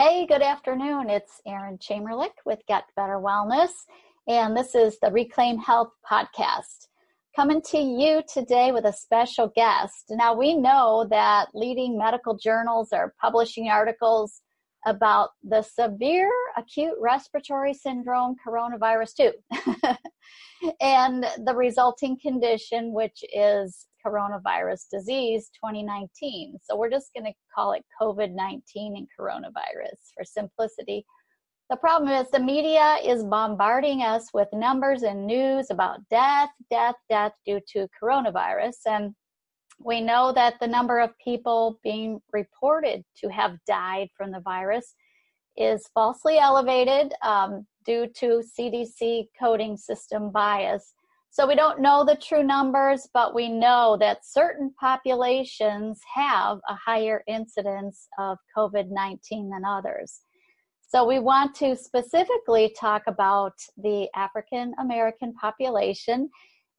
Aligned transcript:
Hey, 0.00 0.26
good 0.26 0.42
afternoon. 0.42 1.10
It's 1.10 1.40
Erin 1.44 1.76
Chamerlik 1.78 2.30
with 2.46 2.60
Get 2.68 2.84
Better 2.94 3.18
Wellness, 3.18 3.70
and 4.28 4.56
this 4.56 4.76
is 4.76 4.96
the 5.02 5.10
Reclaim 5.10 5.58
Health 5.58 5.90
podcast. 6.08 6.86
Coming 7.34 7.60
to 7.70 7.78
you 7.78 8.22
today 8.32 8.70
with 8.70 8.84
a 8.84 8.92
special 8.92 9.50
guest. 9.56 10.04
Now, 10.10 10.36
we 10.36 10.54
know 10.54 11.04
that 11.10 11.48
leading 11.52 11.98
medical 11.98 12.36
journals 12.36 12.92
are 12.92 13.12
publishing 13.20 13.70
articles 13.70 14.40
about 14.86 15.30
the 15.42 15.62
severe 15.62 16.30
acute 16.56 16.94
respiratory 17.00 17.74
syndrome 17.74 18.36
coronavirus 18.46 19.32
2 19.50 19.94
and 20.80 21.26
the 21.44 21.56
resulting 21.56 22.16
condition, 22.22 22.92
which 22.92 23.24
is 23.34 23.87
coronavirus 24.08 24.88
disease 24.90 25.50
2019. 25.54 26.58
So 26.62 26.76
we're 26.76 26.90
just 26.90 27.10
going 27.14 27.26
to 27.26 27.38
call 27.54 27.72
it 27.72 27.84
COVID 28.00 28.34
19 28.34 28.96
and 28.96 29.08
coronavirus 29.18 29.98
for 30.14 30.24
simplicity. 30.24 31.04
The 31.70 31.76
problem 31.76 32.10
is 32.10 32.30
the 32.30 32.40
media 32.40 32.96
is 33.04 33.24
bombarding 33.24 34.02
us 34.02 34.28
with 34.32 34.48
numbers 34.54 35.02
and 35.02 35.26
news 35.26 35.66
about 35.70 36.00
death, 36.08 36.48
death, 36.70 36.94
death 37.10 37.32
due 37.44 37.60
to 37.72 37.88
coronavirus. 38.02 38.76
And 38.86 39.14
we 39.78 40.00
know 40.00 40.32
that 40.32 40.54
the 40.60 40.66
number 40.66 40.98
of 40.98 41.10
people 41.22 41.78
being 41.84 42.20
reported 42.32 43.04
to 43.18 43.28
have 43.28 43.58
died 43.66 44.08
from 44.16 44.32
the 44.32 44.40
virus 44.40 44.94
is 45.58 45.86
falsely 45.92 46.38
elevated 46.38 47.12
um, 47.22 47.66
due 47.84 48.06
to 48.16 48.42
CDC 48.58 49.26
coding 49.38 49.76
system 49.76 50.30
bias. 50.30 50.94
So 51.30 51.46
we 51.46 51.54
don't 51.54 51.80
know 51.80 52.04
the 52.04 52.16
true 52.16 52.42
numbers, 52.42 53.08
but 53.14 53.34
we 53.34 53.48
know 53.48 53.96
that 54.00 54.26
certain 54.26 54.72
populations 54.80 56.00
have 56.14 56.58
a 56.68 56.74
higher 56.74 57.22
incidence 57.28 58.08
of 58.18 58.38
COVID 58.56 58.88
19 58.90 59.50
than 59.50 59.64
others. 59.64 60.22
So 60.88 61.06
we 61.06 61.18
want 61.18 61.54
to 61.56 61.76
specifically 61.76 62.74
talk 62.80 63.02
about 63.06 63.52
the 63.76 64.08
African 64.16 64.74
American 64.80 65.34
population. 65.34 66.30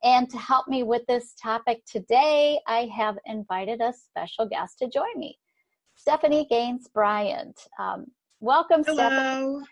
And 0.03 0.29
to 0.29 0.37
help 0.37 0.67
me 0.67 0.83
with 0.83 1.03
this 1.07 1.35
topic 1.41 1.81
today, 1.85 2.59
I 2.67 2.89
have 2.95 3.17
invited 3.25 3.81
a 3.81 3.93
special 3.93 4.47
guest 4.47 4.79
to 4.79 4.89
join 4.89 5.17
me, 5.17 5.37
Stephanie 5.95 6.47
Gaines 6.49 6.87
Bryant. 6.87 7.59
Um, 7.77 8.07
welcome, 8.39 8.83
Hello. 8.83 8.95
Stephanie. 8.95 9.65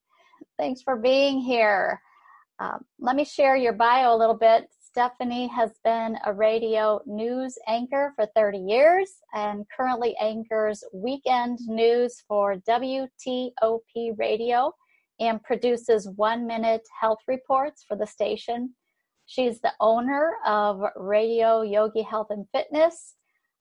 Thanks 0.58 0.80
for 0.82 0.96
being 0.96 1.38
here. 1.40 2.00
Um, 2.62 2.84
let 3.00 3.16
me 3.16 3.24
share 3.24 3.56
your 3.56 3.72
bio 3.72 4.14
a 4.14 4.16
little 4.16 4.36
bit. 4.36 4.68
Stephanie 4.78 5.48
has 5.48 5.72
been 5.82 6.16
a 6.24 6.32
radio 6.32 7.00
news 7.06 7.58
anchor 7.66 8.12
for 8.14 8.26
30 8.36 8.58
years 8.58 9.10
and 9.34 9.64
currently 9.76 10.14
anchors 10.20 10.84
weekend 10.92 11.58
news 11.66 12.22
for 12.28 12.54
WTOP 12.68 14.16
Radio 14.16 14.72
and 15.18 15.42
produces 15.42 16.08
one 16.14 16.46
minute 16.46 16.86
health 17.00 17.18
reports 17.26 17.84
for 17.88 17.96
the 17.96 18.06
station. 18.06 18.72
She's 19.26 19.60
the 19.60 19.72
owner 19.80 20.34
of 20.46 20.82
Radio 20.94 21.62
Yogi 21.62 22.02
Health 22.02 22.28
and 22.30 22.46
Fitness, 22.52 23.14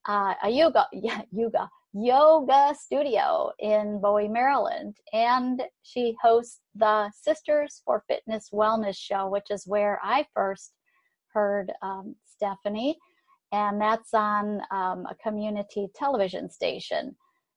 uh, 0.07 0.35
a 0.43 0.49
yoga, 0.49 0.85
yeah, 0.93 1.21
yoga, 1.31 1.67
yoga 1.93 2.73
studio 2.79 3.51
in 3.59 3.99
Bowie, 4.01 4.27
Maryland. 4.27 4.95
And 5.13 5.61
she 5.83 6.15
hosts 6.21 6.59
the 6.75 7.11
Sisters 7.21 7.81
for 7.85 8.03
Fitness 8.07 8.49
Wellness 8.53 8.97
show, 8.97 9.29
which 9.29 9.49
is 9.49 9.67
where 9.67 9.99
I 10.03 10.25
first 10.33 10.73
heard 11.33 11.71
um, 11.81 12.15
Stephanie. 12.25 12.97
And 13.51 13.81
that's 13.81 14.13
on 14.13 14.61
um, 14.71 15.05
a 15.09 15.15
community 15.21 15.87
television 15.95 16.49
station. 16.49 17.15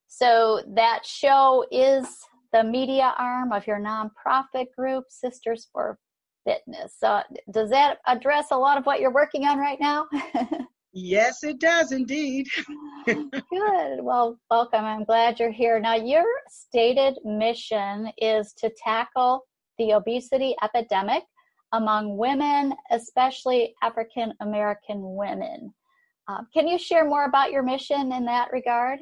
So 0.09 0.63
that 0.75 1.07
show 1.07 1.65
is 1.71 2.07
the 2.53 2.65
media 2.65 3.15
arm 3.19 3.53
of 3.53 3.67
your 3.67 3.81
nonprofit 3.81 4.67
group, 4.77 5.05
Sisters 5.09 5.69
for 5.73 5.99
Fitness. 6.45 6.95
So 6.99 7.21
does 7.51 7.71
that 7.71 7.99
address 8.07 8.47
a 8.51 8.57
lot 8.57 8.79
of 8.79 8.85
what 8.85 9.01
you're 9.01 9.13
working 9.13 9.47
on 9.47 9.59
right 9.59 9.79
now? 9.81 10.07
Yes, 10.97 11.43
it 11.43 11.59
does 11.59 11.91
indeed. 11.91 12.47
Good. 13.07 13.99
Well, 14.01 14.39
welcome. 14.49 14.85
I'm 14.85 15.03
glad 15.03 15.41
you're 15.41 15.51
here. 15.51 15.81
Now, 15.81 15.97
your 15.97 16.25
stated 16.49 17.19
mission 17.25 18.13
is 18.17 18.53
to 18.59 18.73
tackle 18.83 19.45
the 19.77 19.95
obesity 19.95 20.55
epidemic 20.63 21.25
among 21.73 22.17
women, 22.17 22.75
especially 22.93 23.75
African 23.83 24.35
American 24.41 25.17
women. 25.17 25.75
Um, 26.29 26.47
can 26.55 26.69
you 26.69 26.79
share 26.79 27.05
more 27.05 27.25
about 27.25 27.51
your 27.51 27.65
mission 27.65 28.13
in 28.13 28.25
that 28.27 28.53
regard? 28.53 29.01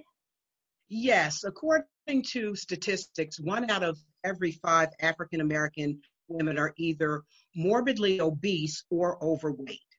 Yes, 0.89 1.45
according 1.45 2.23
to 2.29 2.57
statistics, 2.57 3.39
one 3.39 3.71
out 3.71 3.83
of 3.83 3.99
every 4.25 4.53
five 4.53 4.89
African 5.03 5.43
American 5.43 6.01
women 6.29 6.59
are 6.59 6.73
either 6.79 7.23
morbidly 7.55 8.19
obese 8.23 8.83
or 8.91 9.23
overweight. 9.23 9.92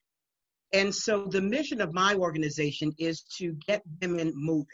And 0.74 0.92
so 0.92 1.26
the 1.26 1.40
mission 1.40 1.80
of 1.80 1.94
my 1.94 2.14
organization 2.14 2.92
is 2.98 3.22
to 3.38 3.52
get 3.66 3.82
women 4.02 4.32
moving, 4.34 4.66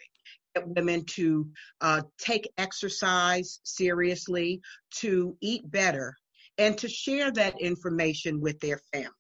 get 0.55 0.67
women 0.67 1.05
to 1.17 1.47
uh, 1.83 2.03
take 2.19 2.51
exercise 2.57 3.61
seriously, 3.65 4.63
to 5.01 5.37
eat 5.43 5.71
better, 5.71 6.17
and 6.57 6.79
to 6.79 6.89
share 6.89 7.31
that 7.33 7.61
information 7.61 8.41
with 8.41 8.59
their 8.61 8.81
families. 8.95 9.13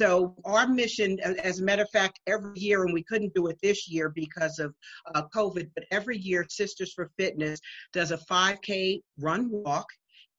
So 0.00 0.34
our 0.46 0.66
mission, 0.66 1.20
as 1.20 1.60
a 1.60 1.64
matter 1.64 1.82
of 1.82 1.90
fact, 1.90 2.18
every 2.26 2.58
year, 2.58 2.84
and 2.84 2.94
we 2.94 3.04
couldn't 3.04 3.34
do 3.34 3.48
it 3.48 3.58
this 3.62 3.86
year 3.86 4.08
because 4.08 4.58
of 4.58 4.74
uh, 5.14 5.24
COVID, 5.34 5.70
but 5.74 5.84
every 5.90 6.16
year, 6.16 6.46
Sisters 6.48 6.94
for 6.94 7.10
Fitness 7.18 7.60
does 7.92 8.10
a 8.10 8.16
5K 8.16 9.02
run 9.18 9.50
walk 9.50 9.86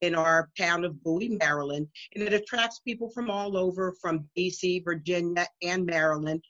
in 0.02 0.16
our 0.16 0.50
town 0.58 0.84
of 0.84 1.02
Bowie, 1.04 1.38
Maryland, 1.40 1.88
and 2.14 2.24
it 2.24 2.34
attracts 2.34 2.80
people 2.80 3.10
from 3.10 3.30
all 3.30 3.58
over, 3.58 3.94
from 4.02 4.28
DC, 4.38 4.84
Virginia, 4.84 5.48
and 5.62 5.86
Maryland, 5.86 6.44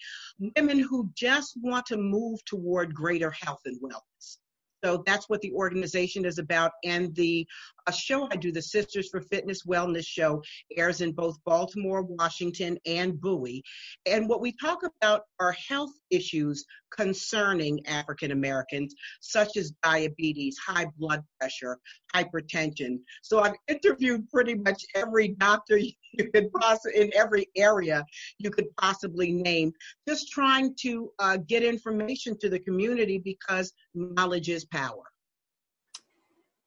women 0.56 0.79
who 0.79 1.09
just 1.16 1.53
want 1.61 1.85
to 1.85 1.97
move 1.97 2.44
toward 2.45 2.94
greater 2.94 3.31
health 3.31 3.61
and 3.66 3.79
wellness. 3.81 4.38
So 4.84 5.03
that's 5.05 5.29
what 5.29 5.41
the 5.41 5.51
organization 5.53 6.25
is 6.25 6.38
about. 6.38 6.72
And 6.84 7.16
the 7.16 7.47
uh, 7.88 7.91
show 7.91 8.28
I 8.31 8.35
do, 8.35 8.51
the 8.51 8.62
Sisters 8.62 9.09
for 9.09 9.22
Fitness 9.22 9.63
Wellness 9.66 10.06
show, 10.06 10.41
airs 10.78 11.01
in 11.01 11.12
both 11.12 11.38
Baltimore, 11.46 12.03
Washington, 12.03 12.78
and 12.85 13.19
Bowie. 13.19 13.63
And 14.06 14.28
what 14.28 14.41
we 14.41 14.53
talk 14.53 14.79
about 14.84 15.23
are 15.40 15.53
health 15.53 15.91
issues 16.09 16.66
concerning 16.96 17.85
African 17.85 18.31
Americans, 18.31 18.96
such 19.19 19.57
as 19.57 19.73
diabetes, 19.84 20.57
high 20.57 20.88
blood 20.97 21.23
pressure, 21.40 21.78
hypertension. 22.13 23.00
So 23.22 23.41
I've 23.41 23.56
interviewed 23.68 24.29
pretty 24.29 24.56
much 24.56 24.85
every 24.96 25.29
doctor 25.29 25.78
you 26.17 26.31
could 26.34 26.52
possibly 26.53 27.02
in 27.02 27.12
every 27.13 27.47
area 27.57 28.06
you 28.38 28.50
could 28.50 28.67
possibly 28.78 29.31
name, 29.31 29.73
just 30.07 30.31
trying 30.31 30.73
to 30.81 31.12
uh, 31.19 31.38
get 31.47 31.63
information 31.63 32.38
to 32.40 32.50
the 32.50 32.59
community 32.59 33.17
because 33.17 33.73
knowledge 33.94 34.50
is 34.50 34.66
power. 34.66 35.03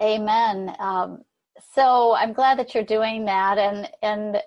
Amen. 0.02 0.74
Um, 0.78 1.22
so 1.74 2.14
I'm 2.14 2.32
glad 2.32 2.58
that 2.58 2.74
you're 2.74 2.84
doing 2.84 3.24
that, 3.24 3.58
and 3.58 3.88
and 4.02 4.42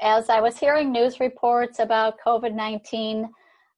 as 0.00 0.28
I 0.28 0.40
was 0.40 0.58
hearing 0.58 0.92
news 0.92 1.20
reports 1.20 1.78
about 1.78 2.18
COVID 2.24 2.54
19, 2.54 3.28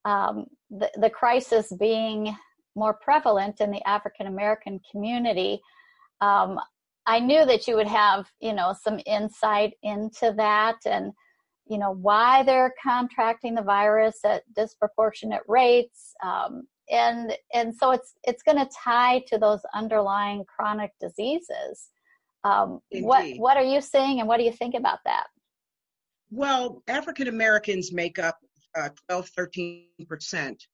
um, 0.05 0.47
the, 0.71 0.91
the 0.97 1.11
crisis 1.11 1.73
being 1.79 2.37
more 2.75 2.95
prevalent 2.95 3.61
in 3.61 3.71
the 3.71 3.87
African 3.89 4.27
American 4.27 4.81
community, 4.91 5.61
um, 6.21 6.59
I 7.07 7.21
knew 7.21 7.47
that 7.47 7.67
you 7.67 7.77
would 7.77 7.87
have, 7.87 8.27
you 8.41 8.53
know, 8.53 8.75
some 8.81 9.01
insight 9.07 9.75
into 9.83 10.35
that 10.37 10.77
and, 10.85 11.13
you 11.67 11.79
know, 11.79 11.93
why 11.93 12.43
they're 12.43 12.75
contracting 12.83 13.55
the 13.55 13.63
virus 13.63 14.19
at 14.25 14.43
disproportionate 14.55 15.43
rates. 15.47 16.15
Um, 16.23 16.67
and 16.91 17.33
and 17.53 17.75
so 17.75 17.91
it's 17.91 18.15
it's 18.25 18.43
going 18.43 18.59
to 18.59 18.71
tie 18.73 19.23
to 19.29 19.39
those 19.39 19.61
underlying 19.75 20.45
chronic 20.45 20.93
diseases. 21.01 21.89
Um, 22.45 22.81
what 22.93 23.27
what 23.39 23.57
are 23.57 23.65
you 23.65 23.81
seeing, 23.81 24.21
and 24.21 24.29
what 24.29 24.39
do 24.39 24.45
you 24.45 24.53
think 24.53 24.75
about 24.75 25.01
that? 25.05 25.27
Well, 26.31 26.83
African 26.89 27.29
Americans 27.29 27.93
make 27.93 28.19
up 28.19 28.39
uh, 28.77 28.91
12, 29.09 29.29
13 29.37 29.87
percent 30.09 30.65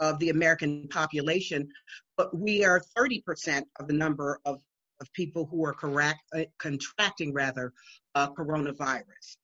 of 0.00 0.18
the 0.18 0.30
American 0.30 0.88
population, 0.88 1.68
but 2.16 2.36
we 2.36 2.64
are 2.64 2.80
30 2.96 3.22
percent 3.22 3.66
of 3.80 3.88
the 3.88 3.94
number 3.94 4.40
of 4.44 4.58
of 5.00 5.12
people 5.12 5.46
who 5.46 5.64
are 5.64 5.74
correct, 5.74 6.20
uh, 6.34 6.44
contracting 6.58 7.32
rather 7.32 7.72
uh, 8.14 8.30
coronavirus. 8.30 9.36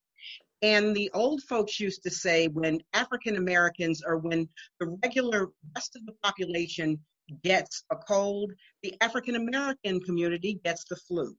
And 0.61 0.93
the 0.95 1.09
old 1.13 1.41
folks 1.43 1.79
used 1.79 2.03
to 2.03 2.09
say 2.09 2.47
when 2.47 2.81
African 2.93 3.37
Americans 3.37 4.03
or 4.05 4.17
when 4.17 4.49
the 4.79 4.97
regular 5.03 5.47
rest 5.75 5.95
of 5.95 6.05
the 6.05 6.13
population 6.21 6.99
gets 7.43 7.83
a 7.91 7.95
cold, 7.95 8.51
the 8.83 8.95
African 9.01 9.35
American 9.35 10.01
community 10.01 10.59
gets 10.65 10.83
the 10.85 10.97
flu. 10.97 11.35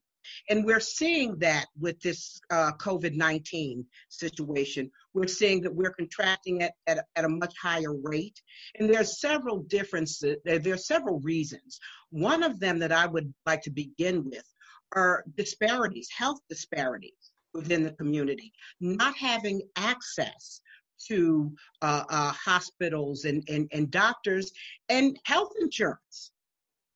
And 0.49 0.65
we're 0.65 0.81
seeing 0.81 1.39
that 1.39 1.67
with 1.79 1.99
this 2.01 2.41
uh, 2.51 2.73
COVID 2.73 3.15
19 3.15 3.85
situation. 4.09 4.91
We're 5.15 5.27
seeing 5.27 5.63
that 5.63 5.75
we're 5.75 5.93
contracting 5.93 6.61
it 6.61 6.73
at, 6.87 7.07
at 7.17 7.25
a 7.25 7.29
much 7.29 7.55
higher 7.61 7.95
rate. 7.95 8.41
And 8.79 8.89
there's 8.89 9.21
several 9.21 9.61
differences, 9.65 10.37
there 10.45 10.75
are 10.75 10.79
several 10.79 11.21
reasons. 11.21 11.79
One 12.11 12.43
of 12.43 12.61
them 12.61 12.79
that 12.81 12.93
I 12.93 13.07
would 13.07 13.33
like 13.47 13.63
to 13.63 13.71
begin 13.71 14.25
with 14.25 14.45
are 14.93 15.25
disparities, 15.37 16.09
health 16.15 16.41
disparities 16.49 17.33
within 17.55 17.83
the 17.83 17.93
community, 17.93 18.53
not 18.81 19.17
having 19.17 19.63
access 19.77 20.61
to 21.09 21.53
uh, 21.83 22.05
uh, 22.09 22.33
hospitals 22.33 23.25
and, 23.25 23.43
and, 23.49 23.69
and 23.73 23.91
doctors 23.91 24.53
and 24.89 25.19
health 25.25 25.53
insurance. 25.61 26.31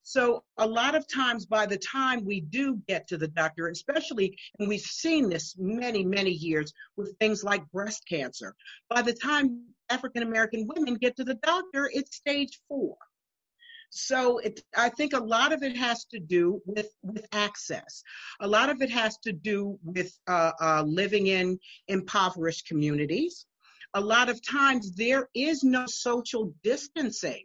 So 0.03 0.43
a 0.59 0.67
lot 0.67 0.93
of 0.93 1.07
times 1.07 1.47
by 1.47 1.65
the 1.65 1.79
time 1.79 2.23
we 2.23 2.41
do 2.41 2.79
get 2.87 3.07
to 3.07 3.17
the 3.17 3.27
doctor, 3.27 3.69
especially, 3.69 4.37
and 4.59 4.69
we've 4.69 4.79
seen 4.81 5.29
this 5.29 5.55
many, 5.57 6.05
many 6.05 6.29
years 6.29 6.71
with 6.95 7.17
things 7.19 7.43
like 7.43 7.69
breast 7.71 8.03
cancer, 8.07 8.55
by 8.87 9.01
the 9.01 9.13
time 9.13 9.63
African 9.89 10.21
American 10.21 10.67
women 10.67 10.95
get 10.95 11.15
to 11.17 11.23
the 11.23 11.33
doctor, 11.35 11.89
it's 11.91 12.15
stage 12.15 12.59
four. 12.67 12.95
So 13.89 14.39
it, 14.39 14.61
I 14.75 14.89
think 14.89 15.13
a 15.13 15.19
lot 15.19 15.53
of 15.53 15.63
it 15.63 15.75
has 15.77 16.05
to 16.05 16.19
do 16.19 16.61
with, 16.65 16.89
with 17.03 17.25
access. 17.31 18.03
A 18.41 18.47
lot 18.47 18.69
of 18.69 18.81
it 18.81 18.89
has 18.89 19.17
to 19.19 19.31
do 19.31 19.79
with 19.83 20.17
uh, 20.27 20.51
uh, 20.59 20.83
living 20.85 21.27
in 21.27 21.59
impoverished 21.87 22.67
communities. 22.67 23.45
A 23.93 24.01
lot 24.01 24.29
of 24.29 24.45
times 24.45 24.95
there 24.95 25.29
is 25.33 25.63
no 25.63 25.85
social 25.87 26.53
distancing 26.63 27.43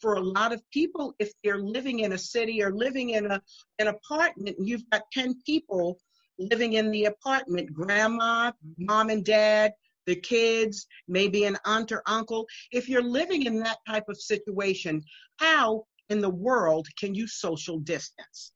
for 0.00 0.14
a 0.14 0.20
lot 0.20 0.52
of 0.52 0.62
people 0.70 1.14
if 1.18 1.32
they're 1.44 1.60
living 1.60 2.00
in 2.00 2.12
a 2.12 2.18
city 2.18 2.62
or 2.62 2.72
living 2.72 3.10
in 3.10 3.26
a, 3.26 3.42
an 3.78 3.88
apartment 3.88 4.56
you've 4.58 4.88
got 4.90 5.02
10 5.12 5.40
people 5.44 5.98
living 6.38 6.74
in 6.74 6.90
the 6.90 7.04
apartment 7.04 7.72
grandma 7.72 8.50
mom 8.78 9.10
and 9.10 9.24
dad 9.24 9.72
the 10.06 10.16
kids 10.16 10.86
maybe 11.08 11.44
an 11.44 11.56
aunt 11.64 11.92
or 11.92 12.02
uncle. 12.06 12.46
If 12.72 12.88
you're 12.88 13.02
living 13.02 13.44
in 13.44 13.58
that 13.60 13.78
type 13.86 14.08
of 14.08 14.20
situation 14.20 15.02
how 15.38 15.84
in 16.08 16.20
the 16.20 16.30
world 16.30 16.86
can 16.98 17.14
you 17.14 17.26
social 17.26 17.78
distance? 17.78 18.52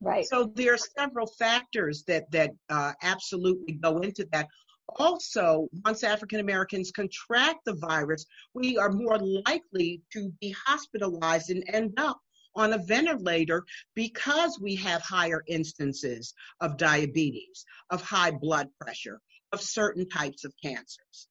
Right. 0.00 0.24
So 0.24 0.52
there 0.54 0.74
are 0.74 0.78
several 0.98 1.26
factors 1.26 2.02
that 2.08 2.30
that 2.32 2.50
uh, 2.70 2.92
absolutely 3.02 3.74
go 3.74 3.98
into 3.98 4.26
that. 4.32 4.48
Also, 4.96 5.68
once 5.84 6.02
African 6.02 6.40
Americans 6.40 6.90
contract 6.90 7.60
the 7.64 7.74
virus, 7.74 8.26
we 8.52 8.76
are 8.76 8.90
more 8.90 9.18
likely 9.46 10.02
to 10.12 10.30
be 10.40 10.54
hospitalized 10.66 11.50
and 11.50 11.64
end 11.68 11.94
up 11.98 12.18
on 12.56 12.72
a 12.72 12.78
ventilator 12.78 13.64
because 13.94 14.58
we 14.60 14.74
have 14.74 15.00
higher 15.02 15.42
instances 15.46 16.34
of 16.60 16.76
diabetes, 16.76 17.64
of 17.90 18.02
high 18.02 18.30
blood 18.30 18.68
pressure, 18.80 19.20
of 19.52 19.60
certain 19.60 20.08
types 20.08 20.44
of 20.44 20.52
cancers. 20.62 21.28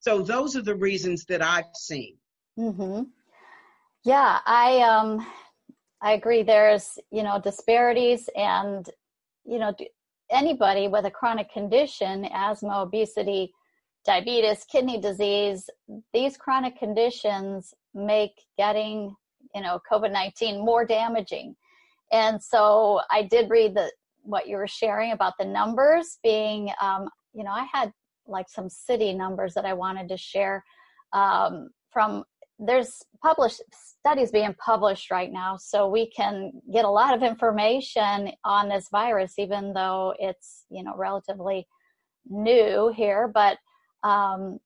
So 0.00 0.22
those 0.22 0.56
are 0.56 0.62
the 0.62 0.74
reasons 0.74 1.24
that 1.26 1.42
I've 1.42 1.74
seen. 1.74 2.16
Mm-hmm. 2.58 3.04
Yeah, 4.04 4.38
I 4.44 4.80
um, 4.80 5.26
I 6.02 6.12
agree. 6.12 6.42
There's 6.42 6.98
you 7.10 7.22
know 7.22 7.40
disparities, 7.42 8.28
and 8.36 8.88
you 9.44 9.58
know 9.58 9.74
anybody 10.30 10.88
with 10.88 11.06
a 11.06 11.10
chronic 11.10 11.50
condition, 11.52 12.26
asthma, 12.26 12.82
obesity, 12.82 13.52
diabetes, 14.04 14.64
kidney 14.64 15.00
disease, 15.00 15.68
these 16.12 16.36
chronic 16.36 16.78
conditions 16.78 17.74
make 17.94 18.32
getting, 18.58 19.14
you 19.54 19.62
know, 19.62 19.80
COVID-19 19.90 20.64
more 20.64 20.84
damaging. 20.84 21.56
And 22.12 22.42
so 22.42 23.00
I 23.10 23.22
did 23.22 23.50
read 23.50 23.74
the 23.74 23.90
what 24.22 24.48
you 24.48 24.56
were 24.56 24.66
sharing 24.66 25.12
about 25.12 25.34
the 25.38 25.44
numbers 25.44 26.18
being, 26.22 26.70
um, 26.80 27.08
you 27.34 27.44
know, 27.44 27.50
I 27.50 27.66
had 27.72 27.92
like 28.26 28.48
some 28.48 28.68
city 28.68 29.12
numbers 29.12 29.54
that 29.54 29.66
I 29.66 29.74
wanted 29.74 30.08
to 30.08 30.16
share 30.16 30.64
um, 31.12 31.70
from 31.92 32.24
there's 32.58 33.02
published 33.22 33.60
studies 33.72 34.30
being 34.30 34.54
published 34.64 35.10
right 35.10 35.32
now 35.32 35.56
so 35.56 35.88
we 35.88 36.08
can 36.10 36.52
get 36.72 36.84
a 36.84 36.90
lot 36.90 37.14
of 37.14 37.22
information 37.22 38.30
on 38.44 38.68
this 38.68 38.88
virus 38.92 39.34
even 39.38 39.72
though 39.72 40.14
it's 40.18 40.64
you 40.70 40.82
know 40.84 40.94
relatively 40.96 41.66
new 42.28 42.92
here 42.94 43.28
but 43.32 43.58
um, 44.04 44.58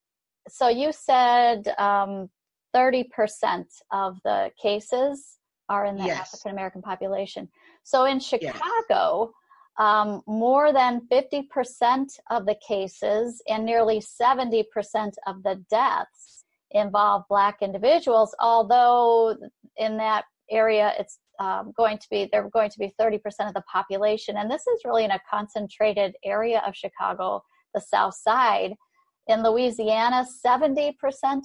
so 0.48 0.68
you 0.68 0.92
said 0.92 1.66
um, 1.78 2.28
30% 2.76 3.64
of 3.92 4.18
the 4.24 4.50
cases 4.60 5.38
are 5.70 5.86
in 5.86 5.96
the 5.96 6.04
yes. 6.04 6.20
african 6.20 6.50
american 6.50 6.82
population 6.82 7.48
so 7.84 8.04
in 8.04 8.20
chicago. 8.20 9.32
Um, 9.78 10.22
more 10.26 10.72
than 10.72 11.02
50% 11.10 12.06
of 12.30 12.46
the 12.46 12.56
cases 12.66 13.40
and 13.48 13.64
nearly 13.64 14.00
70% 14.00 14.64
of 15.26 15.42
the 15.42 15.64
deaths 15.70 16.44
involve 16.72 17.22
black 17.30 17.58
individuals 17.62 18.34
although 18.40 19.34
in 19.78 19.96
that 19.96 20.24
area 20.50 20.92
it's 20.98 21.18
um, 21.38 21.72
going 21.76 21.98
to 21.98 22.06
be 22.10 22.28
they're 22.30 22.50
going 22.50 22.70
to 22.70 22.78
be 22.78 22.92
30% 23.00 23.20
of 23.46 23.54
the 23.54 23.62
population. 23.72 24.36
And 24.36 24.50
this 24.50 24.66
is 24.66 24.80
really 24.84 25.04
in 25.04 25.12
a 25.12 25.20
concentrated 25.30 26.14
area 26.24 26.62
of 26.66 26.74
chicago 26.74 27.42
the 27.74 27.80
south 27.80 28.14
side. 28.14 28.74
In 29.28 29.42
louisiana 29.42 30.26
70% 30.44 30.94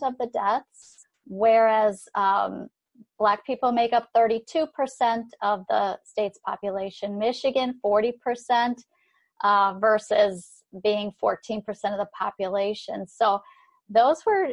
of 0.04 0.18
the 0.20 0.30
deaths 0.34 1.06
whereas 1.26 2.04
um, 2.16 2.68
black 3.18 3.46
people 3.46 3.72
make 3.72 3.94
up 3.94 4.10
32% 4.16 4.68
of 5.42 5.64
the 5.70 5.98
state's 6.04 6.40
population. 6.46 7.18
Michigan 7.18 7.80
40% 7.84 8.76
uh, 9.44 9.76
versus 9.80 10.64
being 10.84 11.12
14% 11.24 11.60
of 11.68 11.98
the 11.98 12.08
population. 12.18 13.08
So 13.08 13.42
those 13.90 14.26
were 14.26 14.50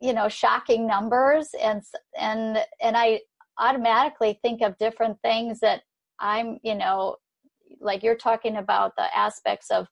you 0.00 0.12
know 0.12 0.28
shocking 0.28 0.86
numbers. 0.86 1.48
And 1.60 1.82
and 2.18 2.58
and 2.82 2.96
i 2.96 3.20
automatically 3.58 4.38
think 4.42 4.60
of 4.62 4.76
different 4.78 5.16
things 5.22 5.60
that 5.60 5.82
i'm 6.18 6.58
you 6.64 6.74
know 6.74 7.14
like 7.80 8.02
you're 8.02 8.16
talking 8.16 8.56
about 8.56 8.96
the 8.96 9.16
aspects 9.16 9.70
of 9.70 9.86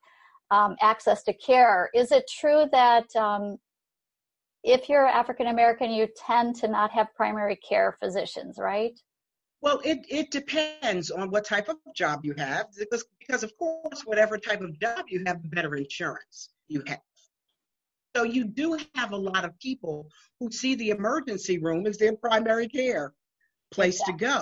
um, 0.51 0.75
access 0.81 1.23
to 1.23 1.33
care. 1.33 1.89
Is 1.93 2.11
it 2.11 2.29
true 2.29 2.65
that 2.71 3.13
um, 3.15 3.57
if 4.63 4.89
you're 4.89 5.05
african 5.05 5.47
american 5.47 5.91
you 5.91 6.07
tend 6.15 6.55
to 6.55 6.67
not 6.67 6.91
have 6.91 7.07
primary 7.15 7.55
care 7.55 7.95
physicians 7.99 8.57
right 8.57 8.99
well, 9.63 9.79
it, 9.85 10.05
it 10.09 10.29
depends 10.29 11.09
on 11.09 11.29
what 11.29 11.45
type 11.45 11.69
of 11.69 11.77
job 11.95 12.25
you 12.25 12.33
have, 12.37 12.65
because, 12.77 13.05
because 13.17 13.43
of 13.43 13.57
course, 13.57 14.01
whatever 14.01 14.37
type 14.37 14.59
of 14.59 14.77
job 14.77 15.05
you 15.07 15.23
have, 15.25 15.41
the 15.41 15.47
better 15.47 15.73
insurance 15.77 16.49
you 16.67 16.83
have. 16.85 16.99
So 18.13 18.23
you 18.23 18.43
do 18.43 18.77
have 18.93 19.13
a 19.13 19.17
lot 19.17 19.45
of 19.45 19.57
people 19.59 20.09
who 20.41 20.51
see 20.51 20.75
the 20.75 20.89
emergency 20.89 21.59
room 21.59 21.87
as 21.87 21.97
their 21.97 22.13
primary 22.13 22.67
care 22.67 23.13
place 23.71 24.01
exactly. 24.01 24.27
to 24.27 24.33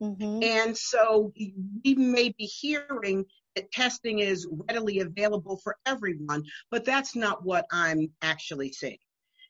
go. 0.00 0.08
Mm-hmm. 0.08 0.42
And 0.42 0.76
so 0.76 1.32
we 1.36 1.94
may 1.94 2.34
be 2.36 2.44
hearing 2.44 3.24
that 3.54 3.70
testing 3.70 4.18
is 4.18 4.44
readily 4.68 4.98
available 4.98 5.56
for 5.62 5.76
everyone, 5.86 6.42
but 6.72 6.84
that's 6.84 7.14
not 7.14 7.44
what 7.44 7.64
I'm 7.70 8.10
actually 8.22 8.72
seeing. 8.72 8.98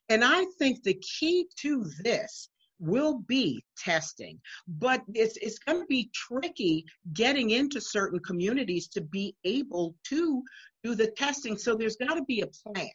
And 0.09 0.25
I 0.25 0.45
think 0.59 0.83
the 0.83 0.95
key 0.95 1.47
to 1.61 1.85
this 2.03 2.49
will 2.79 3.19
be 3.19 3.65
testing, 3.79 4.41
but 4.67 5.03
it's, 5.15 5.37
it's 5.39 5.59
going 5.59 5.81
to 5.81 5.87
be 5.87 6.11
tricky 6.13 6.85
getting 7.13 7.51
into 7.51 7.81
certain 7.81 8.19
communities 8.21 8.89
to 8.89 9.01
be 9.01 9.35
able 9.45 9.95
to 10.05 10.43
do 10.83 10.95
the 10.95 11.07
testing. 11.07 11.57
So 11.57 11.75
there's 11.75 11.97
got 11.97 12.15
to 12.15 12.25
be 12.25 12.43
a 12.43 12.47
plan 12.47 12.91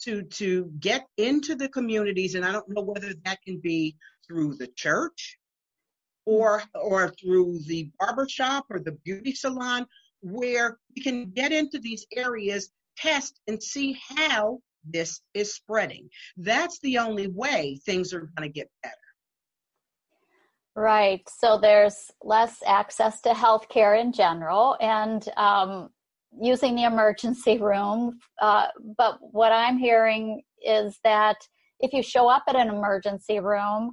to 0.00 0.22
to 0.22 0.70
get 0.78 1.06
into 1.16 1.54
the 1.54 1.68
communities 1.68 2.34
and 2.34 2.44
i 2.44 2.52
don't 2.52 2.68
know 2.68 2.82
whether 2.82 3.12
that 3.24 3.40
can 3.42 3.58
be 3.58 3.96
through 4.26 4.54
the 4.54 4.68
church 4.76 5.38
or 6.24 6.62
or 6.74 7.10
through 7.20 7.58
the 7.66 7.90
barber 7.98 8.28
shop 8.28 8.66
or 8.70 8.78
the 8.78 8.92
beauty 9.04 9.32
salon 9.32 9.86
where 10.20 10.78
we 10.94 11.02
can 11.02 11.30
get 11.30 11.52
into 11.52 11.78
these 11.78 12.06
areas 12.14 12.70
test 12.96 13.40
and 13.46 13.62
see 13.62 13.98
how 14.08 14.60
this 14.92 15.20
is 15.34 15.54
spreading 15.54 16.08
that's 16.38 16.78
the 16.80 16.98
only 16.98 17.28
way 17.28 17.80
things 17.84 18.12
are 18.12 18.30
going 18.36 18.48
to 18.48 18.48
get 18.48 18.70
better 18.82 18.94
right 20.74 21.22
so 21.28 21.58
there's 21.58 22.10
less 22.22 22.62
access 22.66 23.20
to 23.20 23.34
health 23.34 23.68
care 23.68 23.94
in 23.94 24.12
general 24.12 24.76
and 24.80 25.28
um, 25.36 25.90
using 26.40 26.74
the 26.74 26.84
emergency 26.84 27.58
room. 27.58 28.18
Uh, 28.40 28.66
but 28.96 29.18
what 29.20 29.52
I'm 29.52 29.78
hearing 29.78 30.42
is 30.64 30.98
that 31.04 31.36
if 31.80 31.92
you 31.92 32.02
show 32.02 32.28
up 32.28 32.44
at 32.48 32.56
an 32.56 32.68
emergency 32.68 33.40
room, 33.40 33.92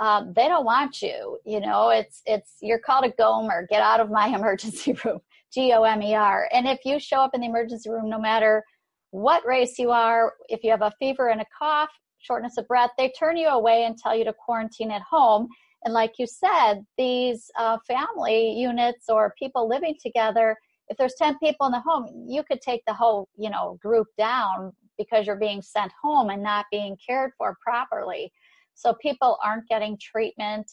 uh, 0.00 0.24
they 0.34 0.48
don't 0.48 0.64
want 0.64 1.00
you. 1.00 1.38
You 1.44 1.60
know, 1.60 1.90
it's 1.90 2.22
it's 2.26 2.56
you're 2.60 2.78
called 2.78 3.04
a 3.04 3.10
gomer. 3.10 3.66
Get 3.70 3.82
out 3.82 4.00
of 4.00 4.10
my 4.10 4.28
emergency 4.34 4.96
room. 5.04 5.20
G 5.52 5.72
O 5.72 5.84
M 5.84 6.02
E 6.02 6.14
R. 6.14 6.48
And 6.52 6.66
if 6.66 6.80
you 6.84 6.98
show 6.98 7.18
up 7.18 7.34
in 7.34 7.40
the 7.40 7.46
emergency 7.46 7.88
room, 7.88 8.10
no 8.10 8.18
matter 8.18 8.62
what 9.10 9.46
race 9.46 9.78
you 9.78 9.90
are, 9.90 10.34
if 10.48 10.62
you 10.62 10.70
have 10.70 10.82
a 10.82 10.92
fever 10.98 11.28
and 11.28 11.40
a 11.40 11.46
cough, 11.58 11.90
shortness 12.18 12.56
of 12.58 12.66
breath, 12.66 12.90
they 12.98 13.12
turn 13.18 13.36
you 13.36 13.48
away 13.48 13.84
and 13.84 13.96
tell 13.96 14.16
you 14.16 14.24
to 14.24 14.32
quarantine 14.32 14.90
at 14.90 15.02
home. 15.02 15.48
And 15.84 15.94
like 15.94 16.14
you 16.18 16.26
said, 16.26 16.84
these 16.98 17.50
uh, 17.58 17.78
family 17.86 18.52
units 18.52 19.06
or 19.08 19.34
people 19.38 19.68
living 19.68 19.94
together, 20.02 20.56
if 20.88 20.96
there's 20.96 21.14
10 21.18 21.38
people 21.38 21.66
in 21.66 21.72
the 21.72 21.80
home, 21.80 22.26
you 22.28 22.42
could 22.42 22.60
take 22.60 22.82
the 22.86 22.94
whole, 22.94 23.28
you 23.36 23.50
know, 23.50 23.78
group 23.82 24.08
down 24.18 24.72
because 24.98 25.26
you're 25.26 25.36
being 25.36 25.62
sent 25.62 25.92
home 26.02 26.30
and 26.30 26.42
not 26.42 26.66
being 26.70 26.96
cared 27.06 27.32
for 27.38 27.56
properly. 27.62 28.32
So 28.74 28.94
people 29.00 29.38
aren't 29.44 29.68
getting 29.68 29.98
treatment 30.00 30.70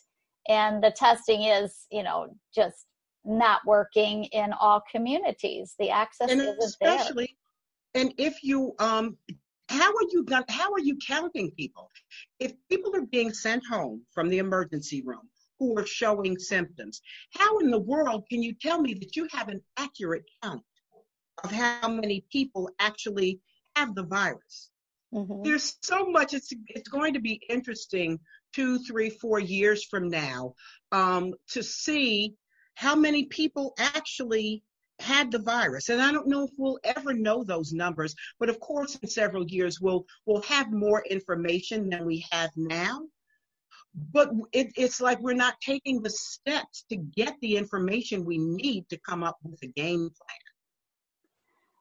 and 0.48 0.84
the 0.84 0.92
testing 0.92 1.44
is, 1.44 1.86
you 1.92 2.04
know, 2.04 2.28
just 2.54 2.86
not 3.25 3.62
working 3.66 4.25
in 4.25 4.54
all 4.54 4.84
communities. 4.92 5.75
The 5.80 5.90
access 5.90 6.30
and 6.30 6.42
isn't 6.42 6.63
especially, 6.63 7.25
there. 7.25 7.36
And 7.96 8.14
if 8.18 8.44
you 8.44 8.74
um 8.80 9.18
how 9.70 9.90
are 9.90 10.08
you 10.12 10.24
going 10.24 10.44
how 10.50 10.72
are 10.72 10.80
you 10.80 10.98
counting 11.06 11.52
people? 11.52 11.90
If 12.40 12.54
people 12.70 12.96
are 12.96 13.06
being 13.06 13.34
sent 13.34 13.66
home 13.66 14.02
from 14.14 14.30
the 14.30 14.40
emergency 14.40 15.02
room 15.02 15.30
who 15.60 15.78
are 15.78 15.86
showing 15.86 16.38
symptoms, 16.38 17.02
how 17.38 17.60
in 17.60 17.72
the 17.72 17.80
world 17.80 18.26
can 18.30 18.42
you 18.42 18.54
tell 18.54 18.82
me 18.82 18.94
that 18.96 19.16
you 19.16 19.28
have 19.32 19.50
an 19.50 19.62
accurate 19.78 20.26
count 20.44 20.64
of 21.44 21.52
how 21.52 21.88
many 21.90 22.26
people 22.32 22.70
actually 22.80 23.40
have 23.76 23.96
the 23.96 24.04
virus? 24.04 24.70
Mm-hmm. 25.14 25.44
There's 25.44 25.78
so 25.82 26.10
much. 26.10 26.34
It's 26.34 26.52
it's 26.68 26.90
going 26.90 27.14
to 27.14 27.20
be 27.20 27.42
interesting 27.50 28.20
two, 28.54 28.80
three, 28.80 29.10
four 29.10 29.40
years 29.40 29.84
from 29.84 30.10
now 30.10 30.54
um, 30.92 31.34
to 31.50 31.64
see 31.64 32.34
how 32.76 32.96
many 32.96 33.26
people 33.26 33.74
actually 33.78 34.64
had 35.00 35.32
the 35.32 35.40
virus. 35.40 35.90
And 35.90 36.02
I 36.02 36.12
don't 36.12 36.28
know 36.28 36.44
if 36.44 36.52
we'll 36.58 36.80
ever 36.84 37.14
know 37.14 37.44
those 37.44 37.74
numbers, 37.74 38.16
but 38.40 38.50
of 38.50 38.60
course, 38.60 38.96
in 38.96 39.10
several 39.10 39.46
years, 39.48 39.80
we'll 39.82 40.06
we'll 40.26 40.42
have 40.44 40.72
more 40.72 41.04
information 41.10 41.90
than 41.90 42.06
we 42.06 42.26
have 42.32 42.52
now. 42.56 43.02
But 44.12 44.32
it, 44.54 44.72
it's 44.76 45.02
like 45.02 45.20
we're 45.20 45.34
not 45.34 45.60
taking 45.62 46.02
the 46.02 46.10
steps 46.10 46.86
to 46.90 46.96
get 46.96 47.36
the 47.42 47.58
information 47.58 48.26
we 48.26 48.40
need 48.40 48.90
to 48.90 48.98
come 49.08 49.24
up 49.24 49.38
with 49.44 49.62
a 49.64 49.68
game 49.68 50.10
plan. 50.10 50.40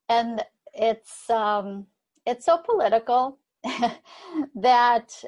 And 0.08 0.44
it's 0.74 1.30
um, 1.30 1.86
it's 2.26 2.46
so 2.46 2.58
political 2.58 3.38
that 4.54 5.24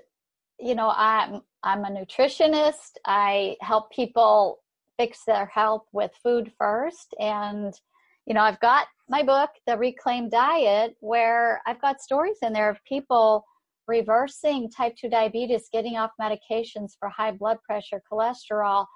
you 0.61 0.75
know 0.75 0.93
i'm 0.97 1.43
i'm 1.63 1.85
a 1.85 1.91
nutritionist 1.91 2.97
i 3.07 3.57
help 3.61 3.91
people 3.91 4.61
fix 4.99 5.25
their 5.27 5.47
health 5.47 5.85
with 5.93 6.11
food 6.23 6.53
first. 6.59 7.15
And 7.21 7.75
you 8.27 8.35
know 8.35 8.41
i've 8.41 8.61
got 8.61 8.87
my 9.09 9.23
book 9.23 9.51
the 9.67 9.77
reclaim 9.77 10.31
diet 10.31 10.97
where 11.01 11.61
i've 11.67 11.81
got 11.83 12.01
stories 12.01 12.39
in 12.41 12.55
there 12.55 12.71
of 12.71 12.83
people 12.89 13.45
reversing 13.87 14.71
type 14.71 14.97
2 14.97 15.09
diabetes 15.09 15.69
getting 15.73 15.97
off 15.97 16.11
medications 16.21 16.93
for 16.99 17.09
high 17.09 17.33
blood 17.33 17.59
pressure 17.63 18.03
cholesterol. 18.11 18.87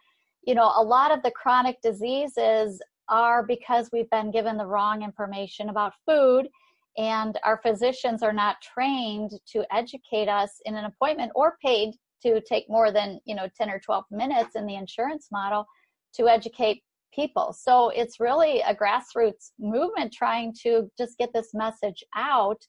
You 0.44 0.54
know 0.54 0.72
a 0.76 0.82
lot 0.82 1.10
of 1.10 1.22
the 1.22 1.30
chronic 1.30 1.76
diseases 1.82 2.80
are 3.08 3.44
because 3.44 3.90
we've 3.92 4.10
been 4.10 4.30
given 4.30 4.56
the 4.56 4.66
wrong 4.66 5.02
information 5.02 5.68
about 5.68 5.92
food 6.06 6.48
and 6.96 7.38
our 7.44 7.60
physicians 7.62 8.22
are 8.22 8.32
not 8.32 8.56
trained 8.60 9.32
to 9.52 9.64
educate 9.74 10.28
us 10.28 10.50
in 10.64 10.74
an 10.74 10.84
appointment 10.84 11.32
or 11.34 11.56
paid 11.64 11.94
to 12.22 12.40
take 12.40 12.68
more 12.68 12.90
than 12.90 13.20
you 13.24 13.34
know 13.34 13.48
10 13.56 13.70
or 13.70 13.80
12 13.80 14.04
minutes 14.10 14.56
in 14.56 14.66
the 14.66 14.74
insurance 14.74 15.28
model 15.30 15.66
to 16.14 16.28
educate 16.28 16.82
people. 17.14 17.52
So 17.52 17.90
it's 17.90 18.20
really 18.20 18.60
a 18.60 18.74
grassroots 18.74 19.52
movement 19.58 20.12
trying 20.12 20.54
to 20.62 20.90
just 20.98 21.18
get 21.18 21.30
this 21.32 21.50
message 21.54 22.02
out. 22.16 22.62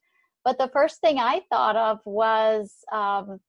But 0.46 0.58
the 0.58 0.70
first 0.74 1.02
thing 1.02 1.20
i 1.20 1.42
thought 1.52 1.76
of 1.76 2.00
was 2.06 2.74
um, 2.92 3.40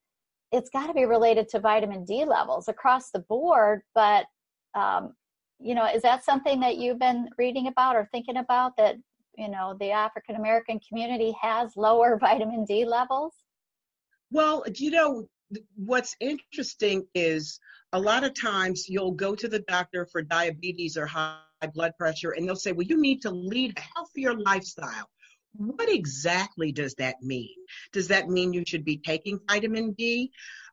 it's 0.52 0.70
got 0.70 0.88
to 0.88 0.94
be 0.94 1.04
related 1.04 1.48
to 1.48 1.60
vitamin 1.60 2.04
d 2.04 2.24
levels 2.24 2.68
across 2.68 3.10
the 3.10 3.20
board 3.20 3.82
but 3.94 4.26
um, 4.74 5.14
you 5.58 5.74
know 5.74 5.86
is 5.86 6.02
that 6.02 6.24
something 6.24 6.60
that 6.60 6.76
you've 6.76 6.98
been 6.98 7.28
reading 7.38 7.68
about 7.68 7.96
or 7.96 8.08
thinking 8.12 8.38
about 8.38 8.76
that 8.76 8.96
you 9.36 9.48
know 9.48 9.76
the 9.80 9.90
african 9.90 10.36
american 10.36 10.80
community 10.86 11.34
has 11.40 11.76
lower 11.76 12.18
vitamin 12.20 12.64
d 12.64 12.84
levels? 12.84 13.34
Well 14.30 14.64
you 14.74 14.90
know 14.90 15.26
what's 15.76 16.16
interesting 16.20 17.06
is 17.14 17.58
a 17.92 18.00
lot 18.00 18.24
of 18.24 18.40
times 18.40 18.88
you'll 18.88 19.12
go 19.12 19.34
to 19.34 19.48
the 19.48 19.60
doctor 19.60 20.06
for 20.06 20.22
diabetes 20.22 20.96
or 20.96 21.06
high 21.06 21.38
blood 21.74 21.92
pressure 21.98 22.30
and 22.30 22.46
they'll 22.46 22.56
say 22.56 22.72
well 22.72 22.86
you 22.86 23.00
need 23.00 23.20
to 23.22 23.30
lead 23.30 23.76
a 23.76 23.80
healthier 23.94 24.34
lifestyle 24.34 25.08
what 25.56 25.90
exactly 25.90 26.72
does 26.72 26.94
that 26.94 27.16
mean 27.22 27.54
does 27.92 28.08
that 28.08 28.28
mean 28.28 28.52
you 28.52 28.64
should 28.66 28.84
be 28.84 28.96
taking 28.96 29.38
vitamin 29.48 29.92
d 29.92 30.30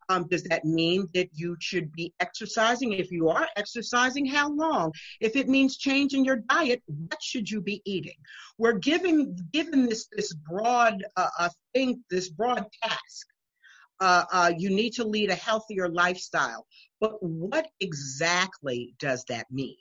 um, 0.09 0.27
does 0.27 0.43
that 0.43 0.63
mean 0.63 1.07
that 1.13 1.29
you 1.33 1.57
should 1.59 1.91
be 1.91 2.13
exercising? 2.19 2.93
If 2.93 3.11
you 3.11 3.29
are 3.29 3.47
exercising, 3.57 4.25
how 4.25 4.49
long? 4.49 4.93
If 5.19 5.35
it 5.35 5.49
means 5.49 5.77
changing 5.77 6.23
your 6.23 6.37
diet, 6.37 6.81
what 6.85 7.21
should 7.21 7.49
you 7.49 7.61
be 7.61 7.81
eating? 7.85 8.15
We're 8.57 8.73
giving 8.73 9.37
given 9.51 9.87
this 9.87 10.07
this 10.15 10.33
broad 10.33 11.03
uh, 11.15 11.29
uh, 11.37 11.49
thing, 11.73 12.03
this 12.09 12.29
broad 12.29 12.65
task. 12.83 13.27
Uh, 13.99 14.23
uh, 14.31 14.51
you 14.57 14.69
need 14.69 14.91
to 14.93 15.03
lead 15.03 15.29
a 15.29 15.35
healthier 15.35 15.89
lifestyle. 15.89 16.65
But 16.99 17.21
what 17.21 17.67
exactly 17.79 18.93
does 18.99 19.23
that 19.25 19.47
mean? 19.51 19.77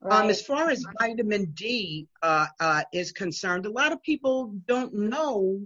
Right. 0.00 0.24
Um, 0.24 0.30
as 0.30 0.42
far 0.42 0.68
as 0.68 0.84
vitamin 1.00 1.46
D 1.54 2.06
uh, 2.22 2.46
uh, 2.60 2.82
is 2.92 3.12
concerned, 3.12 3.66
a 3.66 3.70
lot 3.70 3.92
of 3.92 4.02
people 4.02 4.54
don't 4.66 4.92
know 4.92 5.60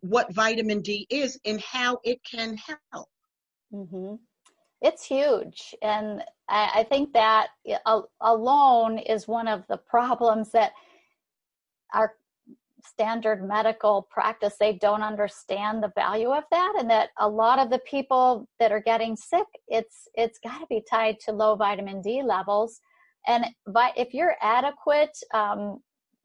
what 0.00 0.32
vitamin 0.32 0.80
D 0.80 1.06
is 1.10 1.38
and 1.44 1.60
how 1.60 1.98
it 2.04 2.20
can 2.24 2.56
help. 2.56 3.08
Mm-hmm. 3.72 4.14
It's 4.80 5.04
huge. 5.04 5.74
And 5.80 6.24
I, 6.48 6.70
I 6.76 6.82
think 6.84 7.12
that 7.12 7.48
alone 8.20 8.98
is 8.98 9.28
one 9.28 9.46
of 9.46 9.64
the 9.68 9.76
problems 9.76 10.50
that 10.52 10.72
our 11.94 12.16
standard 12.84 13.46
medical 13.46 14.08
practice 14.10 14.54
they 14.58 14.72
don't 14.74 15.02
understand 15.02 15.82
the 15.82 15.92
value 15.94 16.30
of 16.30 16.44
that 16.50 16.74
and 16.78 16.90
that 16.90 17.10
a 17.20 17.28
lot 17.28 17.58
of 17.58 17.70
the 17.70 17.78
people 17.80 18.48
that 18.58 18.72
are 18.72 18.82
getting 18.82 19.16
sick 19.16 19.46
it's 19.68 20.08
it's 20.14 20.38
got 20.42 20.58
to 20.58 20.66
be 20.68 20.82
tied 20.90 21.16
to 21.20 21.32
low 21.32 21.54
vitamin 21.56 22.02
d 22.02 22.22
levels. 22.22 22.80
And 23.26 23.46
but 23.66 23.92
if 23.96 24.12
you're 24.12 24.34
adequate 24.42 25.16
um, 25.32 25.78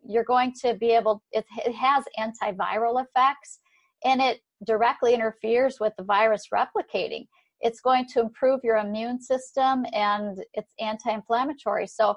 you're 0.08 0.24
going 0.24 0.54
to 0.64 0.74
be 0.74 0.92
able 0.92 1.22
it, 1.32 1.46
it 1.66 1.74
has 1.74 2.04
antiviral 2.20 3.04
effects 3.04 3.60
and 4.04 4.22
it 4.22 4.40
directly 4.66 5.14
interferes 5.14 5.80
with 5.80 5.94
the 5.98 6.04
virus 6.04 6.48
replicating. 6.54 7.28
It's 7.62 7.82
going 7.82 8.06
to 8.14 8.20
improve 8.20 8.62
your 8.64 8.78
immune 8.78 9.22
system 9.22 9.86
and 9.94 10.38
it's 10.54 10.74
anti-inflammatory. 10.80 11.88
So 11.88 12.16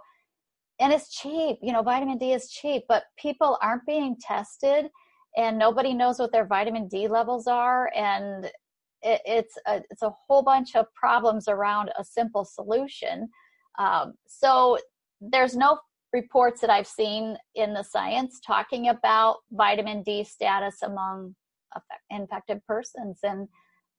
and 0.80 0.92
it's 0.92 1.14
cheap 1.14 1.58
you 1.62 1.72
know 1.72 1.82
vitamin 1.82 2.18
d 2.18 2.32
is 2.32 2.50
cheap 2.50 2.84
but 2.88 3.04
people 3.18 3.58
aren't 3.62 3.86
being 3.86 4.16
tested 4.20 4.86
and 5.36 5.58
nobody 5.58 5.94
knows 5.94 6.18
what 6.18 6.32
their 6.32 6.46
vitamin 6.46 6.88
d 6.88 7.06
levels 7.06 7.46
are 7.46 7.90
and 7.94 8.46
it, 9.02 9.20
it's 9.24 9.56
a, 9.66 9.80
it's 9.90 10.02
a 10.02 10.12
whole 10.26 10.42
bunch 10.42 10.74
of 10.74 10.86
problems 10.94 11.48
around 11.48 11.90
a 11.98 12.04
simple 12.04 12.44
solution 12.44 13.28
um, 13.78 14.14
so 14.26 14.78
there's 15.20 15.56
no 15.56 15.78
reports 16.12 16.60
that 16.60 16.70
I've 16.70 16.86
seen 16.86 17.36
in 17.54 17.72
the 17.72 17.84
science 17.84 18.40
talking 18.44 18.88
about 18.88 19.36
vitamin 19.52 20.02
D 20.02 20.24
status 20.24 20.82
among 20.82 21.34
infected 22.10 22.64
persons. 22.66 23.20
And 23.22 23.48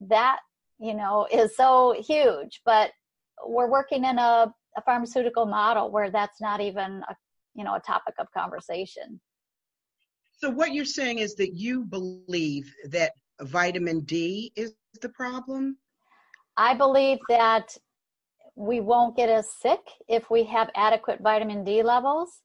that, 0.02 0.40
you 0.80 0.94
know, 0.94 1.28
is 1.32 1.56
so 1.56 1.96
huge. 2.06 2.62
But 2.66 2.92
we're 3.46 3.70
working 3.70 4.04
in 4.04 4.18
a, 4.20 4.54
a 4.78 4.82
pharmaceutical 4.82 5.46
model 5.46 5.92
where 5.92 6.10
that's 6.10 6.42
not 6.42 6.62
even 6.62 7.04
a, 7.10 7.16
you 7.56 7.64
know, 7.64 7.76
a 7.76 7.80
topic 7.80 8.16
of 8.20 8.32
conversation. 8.32 9.20
So 10.38 10.50
what 10.50 10.74
you're 10.74 10.86
saying 10.86 11.20
is 11.20 11.36
that 11.36 11.54
you 11.54 11.84
believe 11.84 12.74
that 12.86 13.12
vitamin 13.42 14.02
D 14.02 14.52
is 14.56 14.74
the 15.02 15.10
problem? 15.10 15.78
I 16.58 16.74
believe 16.74 17.20
that 17.30 17.76
we 18.56 18.82
won't 18.82 19.16
get 19.16 19.30
as 19.30 19.50
sick 19.52 19.80
if 20.08 20.30
we 20.30 20.44
have 20.46 20.70
adequate 20.76 21.20
vitamin 21.22 21.64
D 21.64 21.84
levels. 21.84 22.42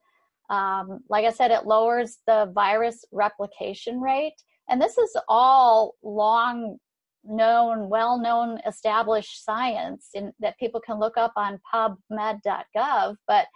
Um, 0.49 1.01
like 1.09 1.25
I 1.25 1.33
said, 1.33 1.51
it 1.51 1.67
lowers 1.67 2.19
the 2.27 2.51
virus 2.55 3.05
replication 3.13 4.01
rate. 4.01 4.37
And 4.69 4.81
this 4.81 4.97
is 4.99 5.17
all 5.29 5.95
long 6.03 6.79
known, 7.29 7.89
well 7.89 8.19
known, 8.19 8.61
established 8.67 9.45
science 9.45 10.09
in, 10.15 10.33
that 10.41 10.59
people 10.59 10.81
can 10.81 10.99
look 10.99 11.17
up 11.17 11.33
on 11.37 11.61
pubmed.gov. 11.73 13.17
But 13.27 13.47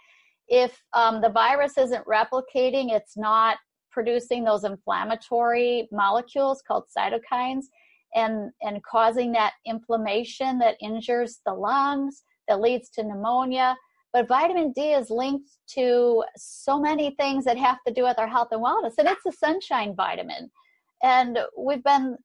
if 0.47 0.81
um, 0.93 1.21
the 1.21 1.29
virus 1.29 1.77
isn't 1.77 2.05
replicating, 2.05 2.91
it's 2.91 3.17
not 3.17 3.57
producing 3.91 4.43
those 4.43 4.63
inflammatory 4.63 5.87
molecules 5.91 6.61
called 6.67 6.85
cytokines 6.95 7.65
and, 8.15 8.51
and 8.61 8.83
causing 8.83 9.31
that 9.33 9.53
inflammation 9.65 10.59
that 10.59 10.75
injures 10.81 11.39
the 11.45 11.53
lungs 11.53 12.23
that 12.47 12.59
leads 12.59 12.89
to 12.91 13.03
pneumonia. 13.03 13.75
But 14.13 14.27
vitamin 14.27 14.73
D 14.73 14.91
is 14.91 15.09
linked 15.09 15.49
to 15.75 16.23
so 16.35 16.79
many 16.79 17.15
things 17.15 17.45
that 17.45 17.57
have 17.57 17.77
to 17.87 17.93
do 17.93 18.03
with 18.03 18.19
our 18.19 18.27
health 18.27 18.49
and 18.51 18.61
wellness, 18.61 18.93
and 18.97 19.07
it's 19.07 19.25
a 19.25 19.31
sunshine 19.31 19.95
vitamin. 19.95 20.51
And 21.01 21.39
we've 21.57 21.83
been 21.83 22.17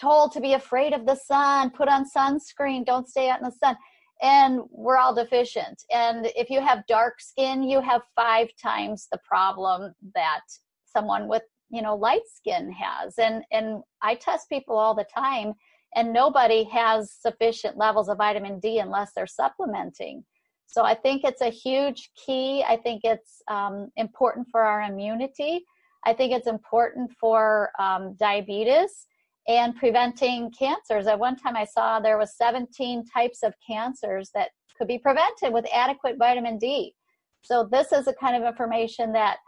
told 0.00 0.32
to 0.32 0.40
be 0.40 0.54
afraid 0.54 0.92
of 0.92 1.06
the 1.06 1.14
sun, 1.14 1.70
put 1.70 1.88
on 1.88 2.04
sunscreen, 2.04 2.84
don't 2.84 3.08
stay 3.08 3.28
out 3.28 3.40
in 3.40 3.44
the 3.44 3.52
sun. 3.52 3.76
And 4.22 4.60
we're 4.70 4.98
all 4.98 5.14
deficient. 5.14 5.82
And 5.92 6.30
if 6.36 6.50
you 6.50 6.60
have 6.60 6.86
dark 6.86 7.20
skin, 7.20 7.62
you 7.62 7.80
have 7.80 8.02
five 8.14 8.48
times 8.62 9.08
the 9.10 9.18
problem 9.26 9.94
that 10.14 10.42
someone 10.84 11.28
with, 11.28 11.42
you 11.70 11.80
know, 11.80 11.96
light 11.96 12.26
skin 12.26 12.70
has. 12.72 13.18
And 13.18 13.44
and 13.50 13.82
I 14.02 14.16
test 14.16 14.48
people 14.48 14.76
all 14.76 14.94
the 14.94 15.06
time 15.14 15.54
and 15.96 16.12
nobody 16.12 16.64
has 16.64 17.12
sufficient 17.12 17.76
levels 17.76 18.08
of 18.08 18.18
vitamin 18.18 18.60
D 18.60 18.78
unless 18.78 19.12
they're 19.14 19.26
supplementing. 19.26 20.24
So 20.66 20.84
I 20.84 20.94
think 20.94 21.22
it's 21.24 21.40
a 21.40 21.50
huge 21.50 22.10
key. 22.14 22.62
I 22.66 22.76
think 22.76 23.00
it's 23.02 23.42
um, 23.50 23.88
important 23.96 24.46
for 24.52 24.62
our 24.62 24.82
immunity. 24.82 25.64
I 26.06 26.12
think 26.12 26.32
it's 26.32 26.46
important 26.46 27.10
for 27.20 27.70
um, 27.78 28.14
diabetes 28.20 29.06
and 29.48 29.76
preventing 29.76 30.50
cancers. 30.52 31.06
At 31.06 31.18
one 31.18 31.36
time, 31.36 31.56
I 31.56 31.64
saw 31.64 31.98
there 31.98 32.18
was 32.18 32.36
17 32.36 33.04
types 33.06 33.42
of 33.42 33.54
cancers 33.66 34.30
that 34.34 34.50
could 34.76 34.88
be 34.88 34.98
prevented 34.98 35.52
with 35.52 35.66
adequate 35.72 36.16
vitamin 36.18 36.58
D. 36.58 36.94
So 37.42 37.68
this 37.70 37.92
is 37.92 38.04
the 38.04 38.14
kind 38.14 38.36
of 38.36 38.46
information 38.46 39.12
that 39.12 39.38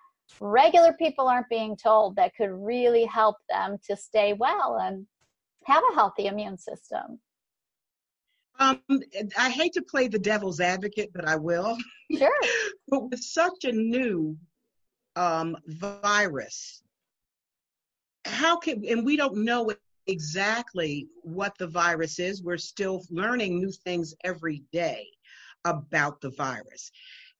regular 0.40 0.94
people 0.94 1.28
aren't 1.28 1.48
being 1.48 1.76
told 1.76 2.16
that 2.16 2.34
could 2.34 2.50
really 2.50 3.04
help 3.04 3.36
them 3.48 3.76
to 3.88 3.96
stay 3.96 4.32
well 4.32 4.78
and 4.82 5.06
have 5.64 5.82
a 5.90 5.94
healthy 5.94 6.26
immune 6.26 6.58
system. 6.58 7.20
Um, 8.58 8.80
I 9.38 9.50
hate 9.50 9.72
to 9.74 9.82
play 9.82 10.08
the 10.08 10.18
devil's 10.18 10.60
advocate, 10.60 11.10
but 11.14 11.26
I 11.26 11.36
will. 11.36 11.76
Sure. 12.16 12.40
but 12.88 13.10
with 13.10 13.22
such 13.22 13.64
a 13.64 13.72
new 13.72 14.36
um, 15.16 15.56
virus, 15.66 16.82
how 18.24 18.56
can, 18.56 18.84
and 18.88 19.04
we 19.04 19.16
don't 19.16 19.36
know 19.36 19.72
exactly 20.06 21.08
what 21.22 21.56
the 21.58 21.66
virus 21.66 22.18
is. 22.18 22.42
We're 22.42 22.58
still 22.58 23.04
learning 23.10 23.58
new 23.58 23.70
things 23.70 24.14
every 24.24 24.64
day 24.72 25.06
about 25.64 26.20
the 26.20 26.30
virus. 26.30 26.90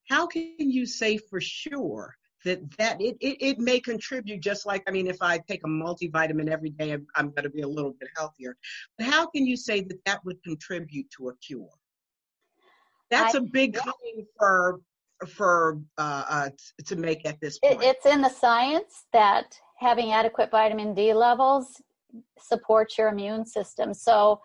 How 0.09 0.27
can 0.27 0.55
you 0.59 0.87
say 0.87 1.17
for 1.17 1.41
sure 1.41 2.15
that 2.45 2.59
that 2.77 3.01
it, 3.01 3.17
it, 3.21 3.37
it 3.41 3.59
may 3.59 3.79
contribute 3.79 4.41
just 4.41 4.67
like 4.67 4.83
i 4.89 4.91
mean 4.91 5.07
if 5.07 5.19
i 5.21 5.39
take 5.39 5.61
a 5.65 5.69
multivitamin 5.69 6.51
every 6.51 6.71
day 6.71 6.93
i'm, 6.93 7.07
I'm 7.15 7.31
going 7.31 7.45
to 7.45 7.51
be 7.51 7.61
a 7.61 7.69
little 7.69 7.95
bit 8.01 8.09
healthier 8.17 8.57
but 8.99 9.07
how 9.07 9.27
can 9.27 9.47
you 9.47 9.57
say 9.57 9.81
that 9.83 10.05
that 10.07 10.25
would 10.25 10.43
contribute 10.43 11.09
to 11.19 11.29
a 11.29 11.37
cure 11.37 11.69
that's 13.11 13.35
I, 13.35 13.39
a 13.39 13.43
big 13.43 13.75
claim 13.77 14.27
for 14.37 14.81
for 15.29 15.81
uh, 15.99 16.25
uh, 16.29 16.49
to 16.85 16.97
make 16.97 17.25
at 17.25 17.41
this 17.41 17.59
point. 17.61 17.81
It's 17.81 18.07
in 18.07 18.23
the 18.23 18.29
science 18.29 19.05
that 19.13 19.57
having 19.83 20.13
adequate 20.13 20.51
vitamin 20.51 20.95
D 20.95 21.13
levels 21.13 21.83
supports 22.39 22.97
your 22.97 23.09
immune 23.09 23.45
system. 23.45 23.93
So 23.93 24.41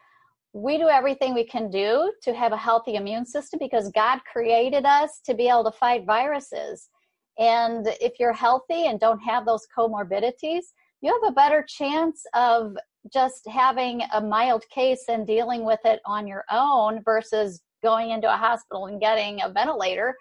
we 0.54 0.78
do 0.78 0.90
everything 0.90 1.34
we 1.34 1.46
can 1.46 1.70
do 1.70 2.12
to 2.24 2.34
have 2.34 2.52
a 2.52 2.58
healthy 2.58 2.96
immune 2.96 3.26
system 3.26 3.60
because 3.60 3.92
God 3.92 4.20
created 4.32 4.86
us 4.86 5.20
to 5.26 5.34
be 5.34 5.48
able 5.48 5.66
to 5.66 5.78
fight 5.78 6.06
viruses. 6.06 6.90
And 7.38 7.88
if 8.02 8.14
you're 8.20 8.34
healthy 8.34 8.88
and 8.88 9.00
don't 9.00 9.20
have 9.20 9.46
those 9.46 9.68
comorbidities, 9.78 10.64
you 11.02 11.14
have 11.14 11.32
a 11.32 11.36
better 11.36 11.64
chance 11.68 12.24
of 12.34 12.76
just 13.14 13.48
having 13.48 14.02
a 14.14 14.22
mild 14.22 14.64
case 14.70 15.06
and 15.08 15.28
dealing 15.28 15.64
with 15.64 15.80
it 15.86 16.02
on 16.06 16.28
your 16.28 16.44
own 16.52 17.04
versus 17.04 17.62
going 17.84 18.10
into 18.10 18.34
a 18.34 18.38
hospital 18.38 18.88
and 18.88 19.00
getting 19.00 19.42
a 19.44 19.50
ventilator 19.50 20.16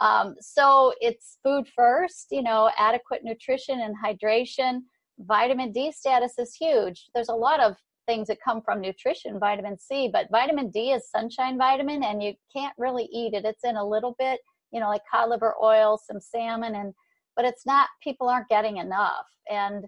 um, 0.00 0.34
so 0.40 0.92
it's 1.00 1.38
food 1.42 1.66
first, 1.74 2.26
you 2.30 2.42
know, 2.42 2.70
adequate 2.78 3.22
nutrition 3.24 3.80
and 3.80 3.94
hydration. 3.96 4.80
Vitamin 5.20 5.72
D 5.72 5.90
status 5.92 6.34
is 6.38 6.54
huge. 6.54 7.08
There's 7.14 7.30
a 7.30 7.34
lot 7.34 7.60
of 7.60 7.76
things 8.06 8.28
that 8.28 8.38
come 8.44 8.60
from 8.62 8.80
nutrition, 8.80 9.38
vitamin 9.38 9.78
C, 9.78 10.08
but 10.12 10.30
vitamin 10.30 10.70
D 10.70 10.92
is 10.92 11.10
sunshine 11.10 11.58
vitamin 11.58 12.04
and 12.04 12.22
you 12.22 12.34
can't 12.54 12.74
really 12.78 13.08
eat 13.12 13.34
it. 13.34 13.44
It's 13.44 13.64
in 13.64 13.76
a 13.76 13.84
little 13.84 14.14
bit, 14.18 14.40
you 14.72 14.80
know, 14.80 14.88
like 14.88 15.02
cod 15.10 15.30
liver 15.30 15.54
oil, 15.62 15.98
some 15.98 16.20
salmon, 16.20 16.74
and 16.74 16.92
but 17.34 17.44
it's 17.44 17.66
not, 17.66 17.88
people 18.02 18.28
aren't 18.28 18.48
getting 18.48 18.78
enough. 18.78 19.26
And 19.50 19.84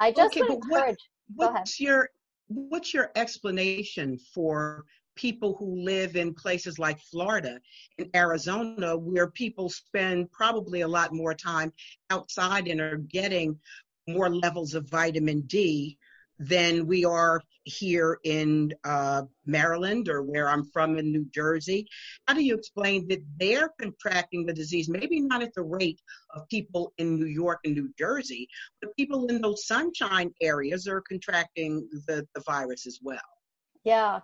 I 0.00 0.12
just 0.12 0.36
okay, 0.36 0.42
would 0.42 0.52
encourage. 0.52 0.98
What, 1.34 1.52
what's 1.52 1.78
your 1.78 2.08
what's 2.48 2.92
your 2.92 3.12
explanation 3.14 4.18
for 4.34 4.84
people 5.16 5.56
who 5.58 5.82
live 5.82 6.16
in 6.16 6.34
places 6.34 6.78
like 6.78 6.98
Florida 7.10 7.60
and 7.98 8.08
Arizona, 8.14 8.96
where 8.96 9.30
people 9.30 9.68
spend 9.68 10.30
probably 10.32 10.82
a 10.82 10.88
lot 10.88 11.12
more 11.12 11.34
time 11.34 11.72
outside 12.10 12.68
and 12.68 12.80
are 12.80 12.96
getting 12.96 13.58
more 14.08 14.30
levels 14.30 14.74
of 14.74 14.88
vitamin 14.88 15.42
D 15.42 15.98
than 16.38 16.86
we 16.86 17.04
are 17.04 17.42
here 17.64 18.18
in 18.24 18.72
uh, 18.84 19.22
Maryland 19.44 20.08
or 20.08 20.22
where 20.22 20.48
I'm 20.48 20.64
from 20.64 20.98
in 20.98 21.12
New 21.12 21.26
Jersey. 21.34 21.86
How 22.26 22.34
do 22.34 22.42
you 22.42 22.54
explain 22.54 23.06
that 23.08 23.22
they're 23.36 23.70
contracting 23.78 24.46
the 24.46 24.54
disease, 24.54 24.88
maybe 24.88 25.20
not 25.20 25.42
at 25.42 25.54
the 25.54 25.62
rate 25.62 26.00
of 26.34 26.48
people 26.48 26.94
in 26.96 27.18
New 27.18 27.26
York 27.26 27.60
and 27.64 27.74
New 27.74 27.92
Jersey, 27.98 28.48
but 28.80 28.96
people 28.96 29.26
in 29.26 29.42
those 29.42 29.66
sunshine 29.66 30.32
areas 30.40 30.88
are 30.88 31.02
contracting 31.02 31.86
the, 32.06 32.26
the 32.34 32.40
virus 32.46 32.86
as 32.86 32.98
well? 33.02 33.18
Yeah, 33.84 34.20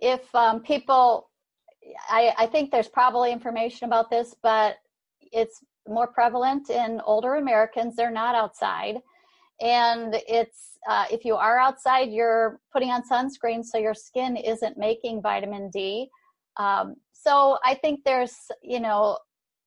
if 0.00 0.34
um, 0.34 0.60
people, 0.60 1.30
I, 2.08 2.32
I 2.38 2.46
think 2.46 2.70
there's 2.70 2.88
probably 2.88 3.32
information 3.32 3.86
about 3.86 4.10
this, 4.10 4.34
but 4.42 4.76
it's 5.32 5.60
more 5.88 6.06
prevalent 6.06 6.70
in 6.70 7.00
older 7.04 7.36
Americans. 7.36 7.96
They're 7.96 8.10
not 8.10 8.34
outside. 8.34 8.96
And 9.60 10.14
it's, 10.26 10.78
uh, 10.88 11.04
if 11.10 11.24
you 11.24 11.34
are 11.34 11.58
outside, 11.58 12.10
you're 12.10 12.60
putting 12.72 12.90
on 12.90 13.02
sunscreen 13.02 13.62
so 13.62 13.78
your 13.78 13.94
skin 13.94 14.36
isn't 14.36 14.78
making 14.78 15.20
vitamin 15.20 15.70
D. 15.70 16.08
Um, 16.56 16.96
so 17.12 17.58
I 17.64 17.74
think 17.74 18.00
there's, 18.04 18.34
you 18.62 18.80
know, 18.80 19.18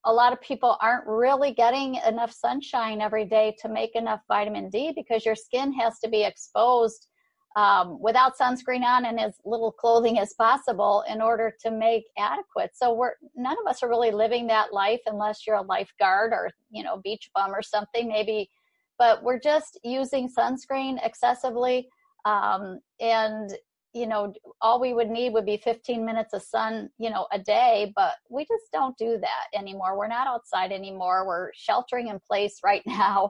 a 0.06 0.12
lot 0.12 0.34
of 0.34 0.41
people 0.41 0.78
aren't 0.82 1.08
really 1.08 1.54
getting 1.54 1.96
enough 2.08 2.32
sunshine 2.32 3.02
every 3.02 3.26
day 3.26 3.56
to 3.62 3.69
make 3.69 3.96
enough 3.96 4.22
vitamin 4.28 4.69
D 4.69 4.91
because 4.96 5.26
your 5.26 5.36
skin 5.36 5.72
has 5.74 6.00
to 6.00 6.10
be 6.10 6.24
exposed 6.24 7.08
um, 7.56 8.02
without 8.02 8.38
sunscreen 8.38 8.84
on 8.84 9.06
and 9.06 9.20
as 9.20 9.36
little 9.46 9.72
clothing 9.72 10.20
as 10.20 10.34
possible 10.34 11.04
in 11.08 11.22
order 11.22 11.54
to 11.62 11.72
make 11.72 12.06
adequate. 12.18 12.72
So 12.74 12.94
we're 12.94 13.13
none 13.36 13.56
of 13.62 13.70
us 13.70 13.84
are 13.84 13.89
really 13.89 14.12
living 14.12 14.48
that 14.48 14.74
life 14.74 15.02
unless 15.06 15.46
you're 15.46 15.58
a 15.58 15.62
lifeguard 15.62 16.34
or 16.34 16.50
you 16.72 16.84
know 16.84 17.00
beach 17.04 17.30
bum 17.36 17.54
or 17.54 17.62
something 17.62 18.08
maybe. 18.08 18.50
But 18.98 19.24
we're 19.24 19.39
just 19.39 19.80
using 19.84 20.30
sunscreen 20.30 21.04
excessively, 21.04 21.89
um, 22.26 22.80
and 23.00 23.52
you 23.94 24.08
know 24.08 24.34
all 24.62 24.80
we 24.80 24.94
would 24.94 25.10
need 25.10 25.34
would 25.34 25.46
be 25.46 25.58
15 25.58 26.04
minutes 26.04 26.34
of 26.34 26.42
sun 26.42 26.89
you 26.98 27.12
know 27.12 27.28
a 27.32 27.38
day 27.38 27.94
but 27.96 28.13
we 28.28 28.44
just 28.44 28.72
don't 28.72 28.98
do 28.98 29.20
that 29.20 29.60
anymore 29.60 29.96
we're 29.96 30.08
not 30.08 30.26
outside 30.26 30.72
anymore 30.72 31.28
we're 31.28 31.52
sheltering 31.54 32.08
in 32.08 32.20
place 32.28 32.60
right 32.63 32.82
now 32.88 33.30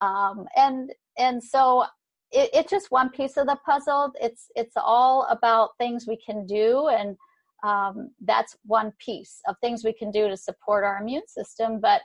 um, 0.00 0.46
and 0.56 0.90
and 1.18 1.42
so 1.42 1.84
it, 2.32 2.50
it's 2.52 2.70
just 2.70 2.90
one 2.90 3.10
piece 3.10 3.36
of 3.36 3.46
the 3.46 3.58
puzzle. 3.64 4.12
It's 4.20 4.50
it's 4.54 4.74
all 4.76 5.26
about 5.30 5.70
things 5.78 6.06
we 6.06 6.16
can 6.16 6.46
do, 6.46 6.88
and 6.88 7.16
um, 7.64 8.10
that's 8.24 8.56
one 8.64 8.92
piece 8.98 9.40
of 9.48 9.56
things 9.60 9.84
we 9.84 9.92
can 9.92 10.10
do 10.10 10.28
to 10.28 10.36
support 10.36 10.84
our 10.84 10.98
immune 10.98 11.26
system. 11.26 11.80
But 11.80 12.02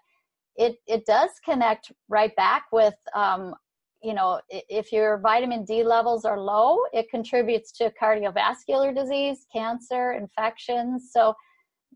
it 0.56 0.78
it 0.88 1.06
does 1.06 1.32
connect 1.44 1.92
right 2.10 2.36
back 2.36 2.66
with 2.72 2.96
um, 3.16 3.56
you 4.02 4.14
know 4.14 4.40
if 4.50 4.92
your 4.92 5.18
vitamin 5.18 5.66
D 5.66 5.84
levels 5.84 6.26
are 6.26 6.40
low, 6.40 6.80
it 6.94 7.10
contributes 7.10 7.72
to 7.74 7.92
cardiovascular 8.02 8.96
disease, 8.96 9.46
cancer, 9.54 10.14
infections. 10.14 11.10
So 11.12 11.34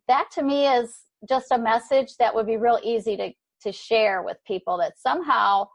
that 0.08 0.30
to 0.34 0.44
me 0.44 0.68
is 0.68 1.04
just 1.28 1.52
a 1.52 1.58
message 1.58 2.16
that 2.18 2.34
would 2.34 2.46
be 2.46 2.58
real 2.58 2.80
easy 2.84 3.16
to 3.18 3.32
to 3.60 3.72
share 3.72 4.22
with 4.22 4.38
people 4.46 4.78
that 4.78 5.00
somehow 5.00 5.68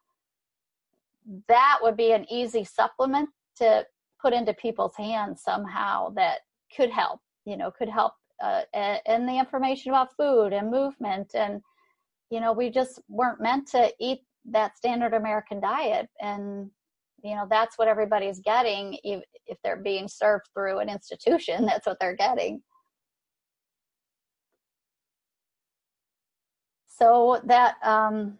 that 1.49 1.79
would 1.83 1.97
be 1.97 2.13
an 2.13 2.27
easy 2.31 2.65
supplement 2.65 3.29
to 3.57 3.87
put 4.21 4.33
into 4.33 4.55
people's 4.55 4.97
hands 4.97 5.43
somehow 5.43 6.11
that 6.11 6.41
could 6.77 6.91
help 6.91 7.21
you 7.45 7.57
know 7.57 7.71
could 7.71 7.89
help 7.89 8.15
uh, 8.43 8.63
and 8.75 9.29
the 9.29 9.39
information 9.39 9.93
about 9.93 10.15
food 10.17 10.53
and 10.53 10.71
movement. 10.71 11.35
And 11.35 11.61
you 12.31 12.41
know 12.41 12.53
we 12.53 12.71
just 12.71 13.01
weren't 13.09 13.41
meant 13.41 13.69
to 13.69 13.93
eat 14.01 14.21
that 14.51 14.77
standard 14.77 15.15
american 15.15 15.61
diet. 15.61 16.09
And 16.21 16.71
you 17.23 17.35
know 17.37 17.47
that's 17.49 17.79
what 17.79 17.89
everybody's 17.89 18.41
getting 18.41 18.99
if, 19.05 19.23
if 19.47 19.59
they're 19.63 19.77
being 19.77 20.09
served 20.09 20.47
through 20.55 20.81
an 20.81 20.89
institution. 20.89 21.67
That's 21.67 21.87
what 21.87 21.99
they're 22.01 22.17
getting. 22.17 22.63
So 26.89 27.41
that 27.47 27.77
um, 27.83 28.39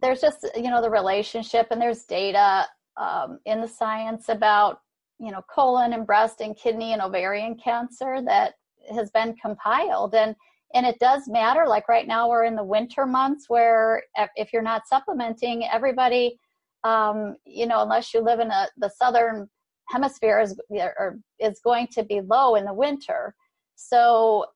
there's 0.00 0.20
just 0.20 0.46
you 0.56 0.70
know 0.70 0.82
the 0.82 0.90
relationship 0.90 1.68
and 1.70 1.80
there's 1.80 2.04
data 2.04 2.66
um, 2.96 3.38
in 3.46 3.60
the 3.60 3.68
science 3.68 4.28
about 4.28 4.80
you 5.18 5.30
know 5.30 5.42
colon 5.52 5.92
and 5.92 6.06
breast 6.06 6.40
and 6.40 6.56
kidney 6.56 6.92
and 6.92 7.02
ovarian 7.02 7.56
cancer 7.56 8.20
that 8.24 8.54
has 8.90 9.10
been 9.10 9.34
compiled 9.36 10.14
and 10.14 10.34
and 10.74 10.84
it 10.84 10.98
does 10.98 11.28
matter 11.28 11.66
like 11.66 11.88
right 11.88 12.06
now 12.06 12.28
we're 12.28 12.44
in 12.44 12.56
the 12.56 12.64
winter 12.64 13.06
months 13.06 13.46
where 13.48 14.02
if 14.36 14.52
you're 14.52 14.62
not 14.62 14.86
supplementing 14.86 15.64
everybody 15.72 16.38
um, 16.84 17.36
you 17.44 17.66
know 17.66 17.82
unless 17.82 18.14
you 18.14 18.20
live 18.20 18.40
in 18.40 18.50
a, 18.50 18.68
the 18.76 18.90
southern 18.90 19.48
hemisphere 19.88 20.40
is 20.40 20.58
or 20.70 21.18
is 21.38 21.60
going 21.60 21.86
to 21.88 22.04
be 22.04 22.20
low 22.20 22.54
in 22.54 22.64
the 22.64 22.74
winter. 22.74 23.34
So 23.76 24.46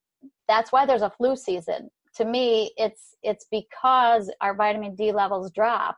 that's 0.48 0.72
why 0.72 0.86
there's 0.86 1.02
a 1.02 1.10
flu 1.10 1.36
season. 1.36 1.90
To 2.16 2.24
me, 2.24 2.72
it's 2.76 3.16
it's 3.22 3.46
because 3.50 4.30
our 4.40 4.54
vitamin 4.54 4.94
D 4.94 5.12
levels 5.12 5.50
drop. 5.50 5.96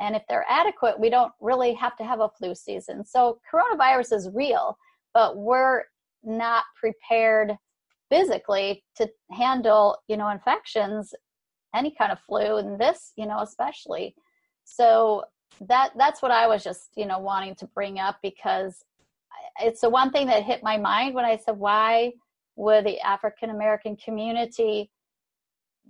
And 0.00 0.16
if 0.16 0.22
they're 0.28 0.44
adequate, 0.48 0.98
we 0.98 1.08
don't 1.08 1.32
really 1.40 1.72
have 1.74 1.96
to 1.96 2.04
have 2.04 2.20
a 2.20 2.28
flu 2.28 2.54
season. 2.54 3.04
So 3.04 3.38
coronavirus 3.50 4.12
is 4.12 4.28
real, 4.34 4.76
but 5.14 5.36
we're 5.36 5.84
not 6.24 6.64
prepared 6.78 7.56
physically 8.10 8.84
to 8.96 9.08
handle, 9.30 9.98
you 10.08 10.16
know, 10.16 10.28
infections, 10.28 11.14
any 11.74 11.94
kind 11.96 12.12
of 12.12 12.18
flu 12.20 12.58
and 12.58 12.78
this, 12.78 13.12
you 13.16 13.26
know, 13.26 13.40
especially. 13.40 14.14
So 14.64 15.24
that 15.60 15.92
that's 15.96 16.22
what 16.22 16.30
I 16.30 16.46
was 16.46 16.64
just 16.64 16.90
you 16.96 17.06
know 17.06 17.18
wanting 17.18 17.54
to 17.56 17.66
bring 17.66 17.98
up 17.98 18.18
because 18.22 18.84
it's 19.60 19.80
the 19.80 19.90
one 19.90 20.10
thing 20.10 20.26
that 20.26 20.42
hit 20.42 20.62
my 20.62 20.76
mind 20.76 21.14
when 21.14 21.24
I 21.24 21.36
said 21.36 21.56
why 21.56 22.12
would 22.56 22.84
the 22.84 23.00
African 23.00 23.50
American 23.50 23.96
community 23.96 24.90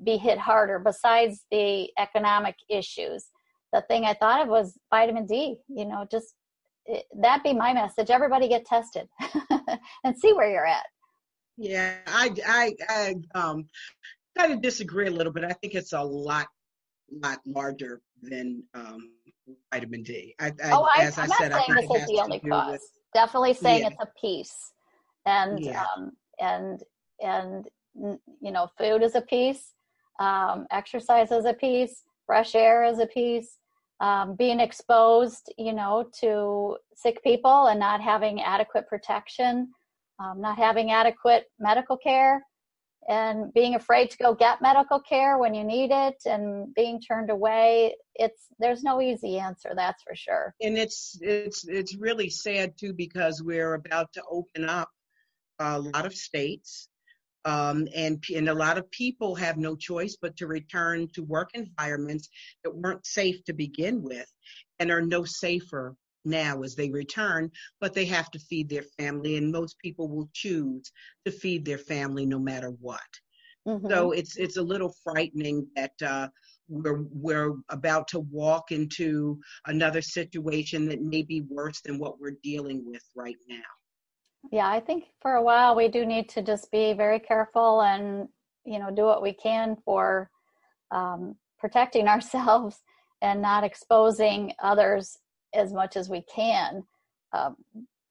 be 0.02 0.16
hit 0.16 0.38
harder 0.38 0.78
besides 0.78 1.44
the 1.50 1.90
economic 1.98 2.56
issues. 2.68 3.26
The 3.72 3.82
thing 3.82 4.04
I 4.04 4.14
thought 4.14 4.42
of 4.42 4.48
was 4.48 4.78
vitamin 4.90 5.26
D. 5.26 5.56
You 5.68 5.84
know, 5.86 6.06
just 6.10 6.34
it, 6.86 7.04
that 7.20 7.42
be 7.42 7.52
my 7.52 7.72
message. 7.72 8.10
Everybody 8.10 8.48
get 8.48 8.66
tested 8.66 9.08
and 10.04 10.16
see 10.18 10.32
where 10.32 10.50
you're 10.50 10.66
at. 10.66 10.86
Yeah, 11.56 11.94
I 12.06 12.30
I, 12.46 12.74
I 12.88 13.14
um 13.34 13.66
kind 14.36 14.52
of 14.52 14.60
disagree 14.62 15.06
a 15.06 15.10
little 15.10 15.32
bit. 15.32 15.44
I 15.44 15.52
think 15.52 15.74
it's 15.74 15.92
a 15.92 16.02
lot 16.02 16.46
lot 17.22 17.38
larger 17.46 18.00
than 18.22 18.62
um, 18.74 19.10
vitamin 19.72 20.02
D. 20.02 20.34
I, 20.40 20.46
I, 20.46 20.70
oh, 20.72 20.88
I, 20.96 21.02
as 21.02 21.18
am 21.18 21.24
I 21.24 21.26
not 21.26 21.38
said, 21.38 21.52
saying 21.52 21.88
this 21.88 22.02
is 22.02 22.08
the 22.08 22.20
only 22.22 22.40
cause. 22.40 22.72
With, 22.72 22.82
Definitely 23.14 23.54
saying 23.54 23.82
yeah. 23.82 23.88
it's 23.88 23.96
a 24.00 24.20
piece, 24.20 24.72
and 25.26 25.60
yeah. 25.60 25.84
um, 25.96 26.12
and 26.40 26.82
and 27.20 27.68
you 27.94 28.50
know, 28.50 28.68
food 28.78 29.02
is 29.02 29.14
a 29.14 29.20
piece, 29.20 29.73
um, 30.18 30.66
exercise 30.70 31.30
is 31.30 31.44
a 31.44 31.54
piece, 31.54 32.02
fresh 32.26 32.54
air 32.54 32.84
is 32.84 32.98
a 32.98 33.06
piece. 33.06 33.58
Um, 34.00 34.34
being 34.34 34.58
exposed, 34.58 35.52
you 35.56 35.72
know, 35.72 36.10
to 36.20 36.76
sick 36.96 37.22
people 37.22 37.66
and 37.66 37.78
not 37.78 38.00
having 38.00 38.42
adequate 38.42 38.88
protection, 38.88 39.70
um, 40.18 40.40
not 40.40 40.58
having 40.58 40.90
adequate 40.90 41.44
medical 41.60 41.96
care, 41.96 42.42
and 43.08 43.52
being 43.52 43.74
afraid 43.74 44.10
to 44.10 44.16
go 44.18 44.34
get 44.34 44.62
medical 44.62 45.00
care 45.00 45.38
when 45.38 45.54
you 45.54 45.64
need 45.64 45.90
it 45.90 46.16
and 46.26 46.74
being 46.74 47.00
turned 47.00 47.30
away 47.30 47.94
it's 48.14 48.46
there's 48.58 48.82
no 48.82 49.00
easy 49.00 49.38
answer 49.38 49.72
that's 49.76 50.02
for 50.02 50.14
sure 50.14 50.54
and 50.62 50.78
it's 50.78 51.18
it's 51.20 51.66
it's 51.68 51.96
really 51.96 52.30
sad 52.30 52.72
too 52.78 52.92
because 52.92 53.42
we're 53.42 53.74
about 53.74 54.12
to 54.12 54.22
open 54.30 54.68
up 54.68 54.88
a 55.58 55.78
lot 55.78 56.06
of 56.06 56.14
states 56.14 56.88
um, 57.44 57.86
and 57.94 58.22
and 58.34 58.48
a 58.48 58.54
lot 58.54 58.78
of 58.78 58.90
people 58.90 59.34
have 59.34 59.56
no 59.56 59.76
choice 59.76 60.16
but 60.20 60.36
to 60.36 60.46
return 60.46 61.08
to 61.14 61.22
work 61.22 61.50
environments 61.54 62.28
that 62.62 62.74
weren't 62.74 63.06
safe 63.06 63.42
to 63.44 63.52
begin 63.52 64.02
with 64.02 64.30
and 64.78 64.90
are 64.90 65.02
no 65.02 65.24
safer 65.24 65.96
now 66.24 66.62
as 66.62 66.74
they 66.74 66.90
return, 66.90 67.50
but 67.80 67.92
they 67.92 68.06
have 68.06 68.30
to 68.30 68.38
feed 68.38 68.68
their 68.68 68.84
family, 68.98 69.36
and 69.36 69.52
most 69.52 69.78
people 69.78 70.08
will 70.08 70.28
choose 70.32 70.90
to 71.24 71.30
feed 71.30 71.64
their 71.64 71.78
family 71.78 72.26
no 72.26 72.38
matter 72.38 72.70
what. 72.80 73.00
Mm-hmm. 73.66 73.88
So 73.88 74.12
it's 74.12 74.36
it's 74.36 74.56
a 74.56 74.62
little 74.62 74.94
frightening 75.02 75.66
that 75.76 75.92
uh, 76.04 76.28
we're 76.68 77.04
we're 77.10 77.54
about 77.70 78.08
to 78.08 78.20
walk 78.20 78.72
into 78.72 79.38
another 79.66 80.02
situation 80.02 80.86
that 80.88 81.02
may 81.02 81.22
be 81.22 81.42
worse 81.42 81.80
than 81.80 81.98
what 81.98 82.20
we're 82.20 82.36
dealing 82.42 82.82
with 82.84 83.02
right 83.14 83.36
now. 83.48 83.62
Yeah, 84.52 84.68
I 84.68 84.80
think 84.80 85.04
for 85.20 85.34
a 85.34 85.42
while 85.42 85.74
we 85.74 85.88
do 85.88 86.06
need 86.06 86.28
to 86.30 86.42
just 86.42 86.70
be 86.70 86.92
very 86.92 87.18
careful 87.18 87.82
and 87.82 88.28
you 88.64 88.78
know 88.78 88.90
do 88.90 89.02
what 89.04 89.22
we 89.22 89.32
can 89.32 89.76
for 89.84 90.30
um, 90.90 91.36
protecting 91.58 92.08
ourselves 92.14 92.82
and 93.22 93.40
not 93.42 93.64
exposing 93.64 94.52
others 94.62 95.18
as 95.54 95.72
much 95.72 95.96
as 95.96 96.08
we 96.08 96.22
can. 96.34 96.82
Um, 97.32 97.56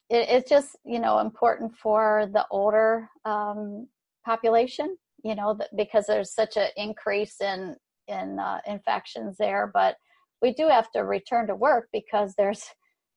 it, 0.10 0.28
it's 0.30 0.50
just 0.50 0.76
you 0.86 1.00
know 1.00 1.20
important 1.20 1.76
for 1.78 2.30
the 2.34 2.46
older 2.52 3.10
um, 3.26 3.88
population, 4.26 4.98
you 5.24 5.36
know, 5.36 5.58
because 5.76 6.06
there's 6.08 6.34
such 6.34 6.58
an 6.58 6.70
increase 6.78 7.42
in 7.42 7.76
in 8.08 8.40
uh, 8.40 8.60
infections 8.68 9.38
there. 9.38 9.72
But 9.74 9.96
we 10.42 10.54
do 10.54 10.68
have 10.68 10.92
to 10.92 11.02
return 11.06 11.48
to 11.48 11.56
work 11.56 11.88
because 11.94 12.34
there's 12.38 12.66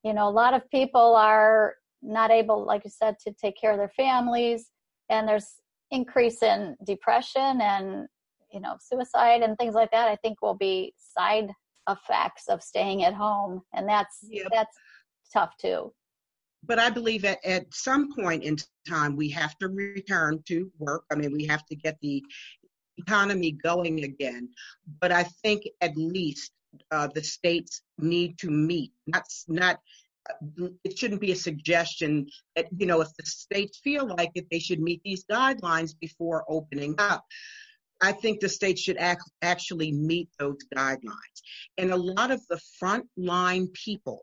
you 0.04 0.12
know 0.14 0.28
a 0.28 0.30
lot 0.30 0.54
of 0.54 0.70
people 0.70 1.16
are 1.16 1.74
not 2.06 2.30
able, 2.30 2.64
like 2.64 2.84
you 2.84 2.90
said, 2.90 3.16
to 3.26 3.32
take 3.32 3.60
care 3.60 3.72
of 3.72 3.78
their 3.78 3.92
families, 3.96 4.70
and 5.10 5.28
there's 5.28 5.46
increase 5.90 6.42
in 6.42 6.76
depression 6.84 7.60
and 7.60 8.06
you 8.52 8.60
know 8.60 8.76
suicide 8.80 9.42
and 9.42 9.56
things 9.58 9.74
like 9.74 9.90
that. 9.90 10.08
I 10.08 10.16
think 10.16 10.40
will 10.42 10.54
be 10.54 10.94
side 10.96 11.50
effects 11.88 12.48
of 12.48 12.62
staying 12.62 13.04
at 13.04 13.14
home 13.14 13.62
and 13.74 13.88
that's 13.88 14.18
yep. 14.28 14.46
that's 14.52 14.76
tough 15.32 15.56
too 15.60 15.92
but 16.64 16.78
i 16.78 16.90
believe 16.90 17.24
at, 17.24 17.44
at 17.44 17.66
some 17.72 18.12
point 18.12 18.42
in 18.42 18.56
time 18.88 19.16
we 19.16 19.28
have 19.28 19.56
to 19.58 19.68
return 19.68 20.42
to 20.46 20.70
work 20.78 21.04
i 21.12 21.14
mean 21.14 21.32
we 21.32 21.46
have 21.46 21.64
to 21.66 21.76
get 21.76 21.96
the 22.02 22.22
economy 22.98 23.52
going 23.52 24.04
again 24.04 24.48
but 25.00 25.12
i 25.12 25.22
think 25.42 25.62
at 25.80 25.96
least 25.96 26.52
uh, 26.90 27.08
the 27.14 27.22
states 27.22 27.82
need 27.98 28.36
to 28.38 28.50
meet 28.50 28.92
not 29.06 29.24
not 29.48 29.78
it 30.84 30.98
shouldn't 30.98 31.20
be 31.20 31.32
a 31.32 31.36
suggestion 31.36 32.26
that 32.54 32.66
you 32.76 32.86
know 32.86 33.00
if 33.00 33.08
the 33.18 33.26
states 33.26 33.78
feel 33.82 34.06
like 34.06 34.30
it 34.34 34.46
they 34.50 34.58
should 34.58 34.80
meet 34.80 35.00
these 35.04 35.24
guidelines 35.30 35.94
before 36.00 36.44
opening 36.48 36.94
up 36.98 37.24
I 38.00 38.12
think 38.12 38.40
the 38.40 38.48
states 38.48 38.82
should 38.82 38.98
act, 38.98 39.22
actually 39.42 39.92
meet 39.92 40.28
those 40.38 40.58
guidelines. 40.74 41.40
And 41.78 41.92
a 41.92 41.96
lot 41.96 42.30
of 42.30 42.46
the 42.48 42.60
frontline 42.82 43.72
people 43.72 44.20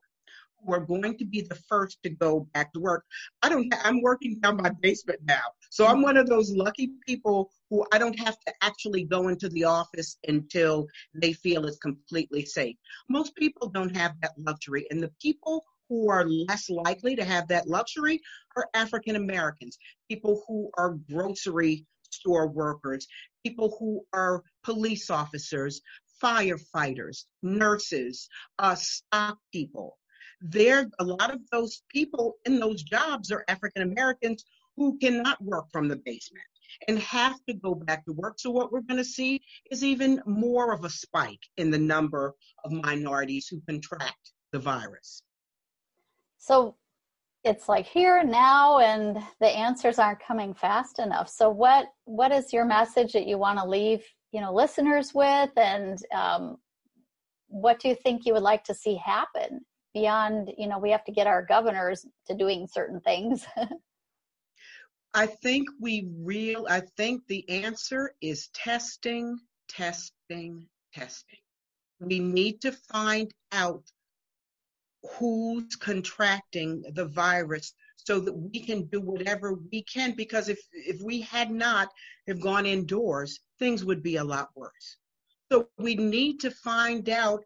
who 0.66 0.74
are 0.74 0.80
going 0.80 1.18
to 1.18 1.26
be 1.26 1.42
the 1.42 1.60
first 1.68 1.98
to 2.04 2.10
go 2.10 2.48
back 2.54 2.72
to 2.74 2.80
work, 2.80 3.04
I 3.42 3.50
don't. 3.50 3.74
I'm 3.84 4.02
working 4.02 4.40
down 4.40 4.58
my 4.58 4.72
basement 4.82 5.20
now, 5.26 5.42
so 5.70 5.86
I'm 5.86 6.02
one 6.02 6.18
of 6.18 6.28
those 6.28 6.52
lucky 6.52 6.92
people 7.06 7.52
who 7.70 7.86
I 7.92 7.98
don't 7.98 8.18
have 8.20 8.40
to 8.48 8.54
actually 8.62 9.04
go 9.04 9.28
into 9.28 9.50
the 9.50 9.66
office 9.66 10.18
until 10.28 10.88
they 11.14 11.34
feel 11.34 11.66
it's 11.66 11.80
completely 11.80 12.46
safe. 12.46 12.78
Most 13.10 13.36
people 13.36 13.68
don't 13.70 13.96
have 13.96 14.14
that 14.22 14.34
luxury, 14.38 14.88
and 14.90 15.02
the 15.02 15.12
people 15.22 15.66
who 15.90 16.10
are 16.10 16.26
less 16.28 16.70
likely 16.70 17.16
to 17.16 17.24
have 17.24 17.48
that 17.48 17.68
luxury 17.68 18.22
are 18.56 18.68
African 18.74 19.16
Americans, 19.16 19.78
people 20.10 20.44
who 20.48 20.70
are 20.78 20.98
grocery 21.10 21.86
store 22.10 22.48
workers, 22.48 23.08
people 23.44 23.76
who 23.80 24.06
are 24.14 24.44
police 24.64 25.10
officers, 25.10 25.82
firefighters, 26.24 27.26
nurses, 27.42 28.30
uh, 28.60 28.76
stock 28.76 29.38
people. 29.52 29.98
There, 30.42 30.90
a 31.00 31.04
lot 31.04 31.34
of 31.34 31.40
those 31.52 31.82
people 31.90 32.36
in 32.46 32.60
those 32.60 32.84
jobs 32.84 33.32
are 33.32 33.46
African 33.48 33.84
Americans 33.84 34.44
who 34.76 34.98
cannot 34.98 35.42
work 35.44 35.66
from 35.72 35.88
the 35.88 35.98
basement 35.98 36.46
and 36.88 37.00
have 37.00 37.38
to 37.48 37.54
go 37.54 37.76
back 37.76 38.06
to 38.06 38.14
work. 38.14 38.40
So 38.40 38.50
what 38.50 38.72
we're 38.72 38.82
going 38.82 38.98
to 38.98 39.06
see 39.06 39.42
is 39.70 39.84
even 39.84 40.22
more 40.26 40.74
of 40.74 40.84
a 40.84 40.90
spike 40.90 41.44
in 41.58 41.70
the 41.70 41.78
number 41.78 42.34
of 42.66 42.72
minorities 42.72 43.48
who 43.48 43.62
contract 43.68 44.32
the 44.52 44.60
virus. 44.60 45.22
So 46.44 46.76
it's 47.46 47.70
like 47.70 47.86
here 47.86 48.22
now 48.22 48.80
and 48.80 49.18
the 49.40 49.48
answers 49.48 49.98
aren't 49.98 50.20
coming 50.20 50.54
fast 50.54 51.00
enough. 51.00 51.30
So 51.30 51.50
what 51.50 51.88
what 52.04 52.34
is 52.34 52.52
your 52.52 52.66
message 52.66 53.14
that 53.14 53.28
you 53.28 53.38
want 53.38 53.60
to 53.60 53.66
leave 53.66 54.04
you 54.34 54.42
know 54.42 54.54
listeners 54.54 55.14
with? 55.14 55.52
And 55.56 55.98
um, 56.14 56.58
what 57.48 57.80
do 57.80 57.88
you 57.88 57.96
think 57.96 58.26
you 58.26 58.34
would 58.34 58.44
like 58.44 58.66
to 58.66 58.74
see 58.74 58.96
happen 58.96 59.62
beyond 59.94 60.52
you 60.58 60.68
know 60.68 60.80
we 60.80 60.92
have 60.92 61.06
to 61.06 61.14
get 61.14 61.28
our 61.28 61.46
governors 61.46 62.06
to 62.28 62.36
doing 62.36 62.68
certain 62.68 63.00
things? 63.00 63.46
I 65.14 65.28
think 65.28 65.70
we 65.80 66.10
real 66.18 66.66
i 66.68 66.82
think 66.98 67.22
the 67.28 67.48
answer 67.48 68.16
is 68.20 68.50
testing 68.56 69.38
testing 69.70 70.68
testing. 70.94 71.40
We 72.00 72.20
need 72.20 72.62
to 72.62 72.72
find 72.72 73.32
out 73.52 73.84
who's 75.12 75.76
contracting 75.76 76.84
the 76.94 77.06
virus 77.06 77.74
so 77.96 78.20
that 78.20 78.34
we 78.34 78.60
can 78.60 78.86
do 78.86 79.02
whatever 79.02 79.56
we 79.72 79.84
can 79.84 80.14
because 80.16 80.50
if 80.50 80.60
if 80.74 81.02
we 81.02 81.22
had 81.22 81.52
not 81.52 81.90
have 82.28 82.40
gone 82.40 82.66
indoors 82.66 83.40
things 83.60 83.86
would 83.86 84.04
be 84.04 84.18
a 84.18 84.24
lot 84.24 84.50
worse. 84.56 84.98
So 85.52 85.68
we 85.78 85.96
need 85.96 86.40
to 86.42 86.52
find 86.52 87.10
out 87.10 87.44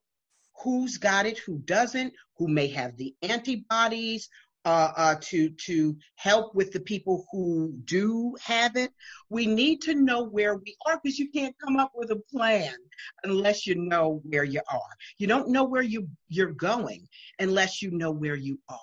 who's 0.64 0.98
got 0.98 1.26
it 1.26 1.38
who 1.40 1.60
doesn't 1.60 2.14
who 2.38 2.48
may 2.48 2.68
have 2.68 2.96
the 2.98 3.16
antibodies 3.22 4.30
uh, 4.68 4.92
uh, 4.98 5.16
to 5.22 5.50
to 5.52 5.96
help 6.16 6.54
with 6.54 6.74
the 6.74 6.80
people 6.82 7.26
who 7.32 7.72
do 7.86 8.36
have 8.44 8.76
it. 8.76 8.92
We 9.30 9.46
need 9.48 9.82
to 9.84 9.96
know 9.96 10.24
where 10.24 10.58
we 10.58 10.76
are 10.86 11.00
because 11.02 11.18
you 11.18 11.32
can't 11.32 11.56
come 11.64 11.78
up 11.78 11.94
with 11.96 12.12
a 12.12 12.22
plan 12.30 12.76
unless 13.24 13.66
you 13.66 13.76
know 13.76 14.20
where 14.26 14.44
you 14.44 14.60
are. 14.70 14.94
You 15.20 15.28
don't 15.28 15.52
know 15.52 15.64
where 15.64 15.84
you 15.94 16.10
you're 16.28 16.52
going 16.52 17.08
unless 17.40 17.82
you 17.82 17.92
know 17.92 18.12
where 18.12 18.36
you 18.36 18.60
are. 18.68 18.78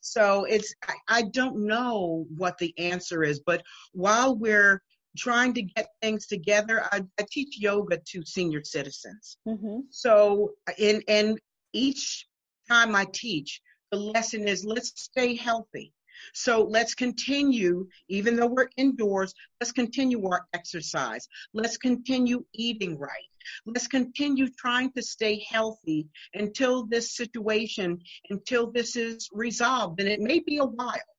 So 0.00 0.44
it's, 0.44 0.72
I, 0.86 0.94
I 1.08 1.22
don't 1.22 1.66
know 1.66 2.26
what 2.36 2.56
the 2.58 2.72
answer 2.78 3.24
is, 3.24 3.40
but 3.40 3.64
while 3.94 4.36
we're 4.36 4.80
trying 5.16 5.54
to 5.54 5.62
get 5.62 5.88
things 6.02 6.26
together, 6.28 6.84
I, 6.92 7.00
I 7.18 7.24
teach 7.28 7.58
yoga 7.58 7.98
to 8.10 8.24
senior 8.24 8.62
citizens. 8.62 9.38
Mm-hmm. 9.48 9.78
So, 9.90 10.52
in, 10.78 11.02
and 11.08 11.40
each 11.72 12.28
time 12.68 12.94
I 12.94 13.06
teach, 13.12 13.60
the 13.94 14.00
lesson 14.00 14.48
is 14.48 14.64
let's 14.64 14.92
stay 15.00 15.36
healthy. 15.36 15.92
So 16.32 16.62
let's 16.62 16.94
continue, 16.94 17.86
even 18.08 18.34
though 18.34 18.46
we're 18.46 18.68
indoors, 18.76 19.34
let's 19.60 19.72
continue 19.72 20.26
our 20.26 20.46
exercise. 20.52 21.28
Let's 21.52 21.76
continue 21.76 22.44
eating 22.54 22.98
right. 22.98 23.30
Let's 23.66 23.86
continue 23.86 24.48
trying 24.48 24.90
to 24.92 25.02
stay 25.02 25.44
healthy 25.48 26.08
until 26.34 26.86
this 26.86 27.14
situation, 27.14 28.00
until 28.30 28.70
this 28.70 28.96
is 28.96 29.28
resolved. 29.32 30.00
And 30.00 30.08
it 30.08 30.20
may 30.20 30.40
be 30.40 30.58
a 30.58 30.64
while, 30.64 31.12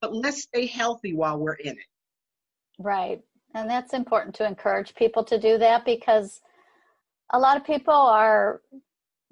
but 0.00 0.14
let's 0.14 0.42
stay 0.42 0.66
healthy 0.66 1.12
while 1.12 1.38
we're 1.38 1.54
in 1.54 1.72
it. 1.72 1.90
Right. 2.78 3.20
And 3.54 3.68
that's 3.68 3.92
important 3.92 4.34
to 4.36 4.46
encourage 4.46 4.94
people 4.94 5.24
to 5.24 5.38
do 5.38 5.58
that 5.58 5.84
because 5.84 6.40
a 7.32 7.38
lot 7.38 7.56
of 7.56 7.64
people 7.64 7.94
are 7.94 8.62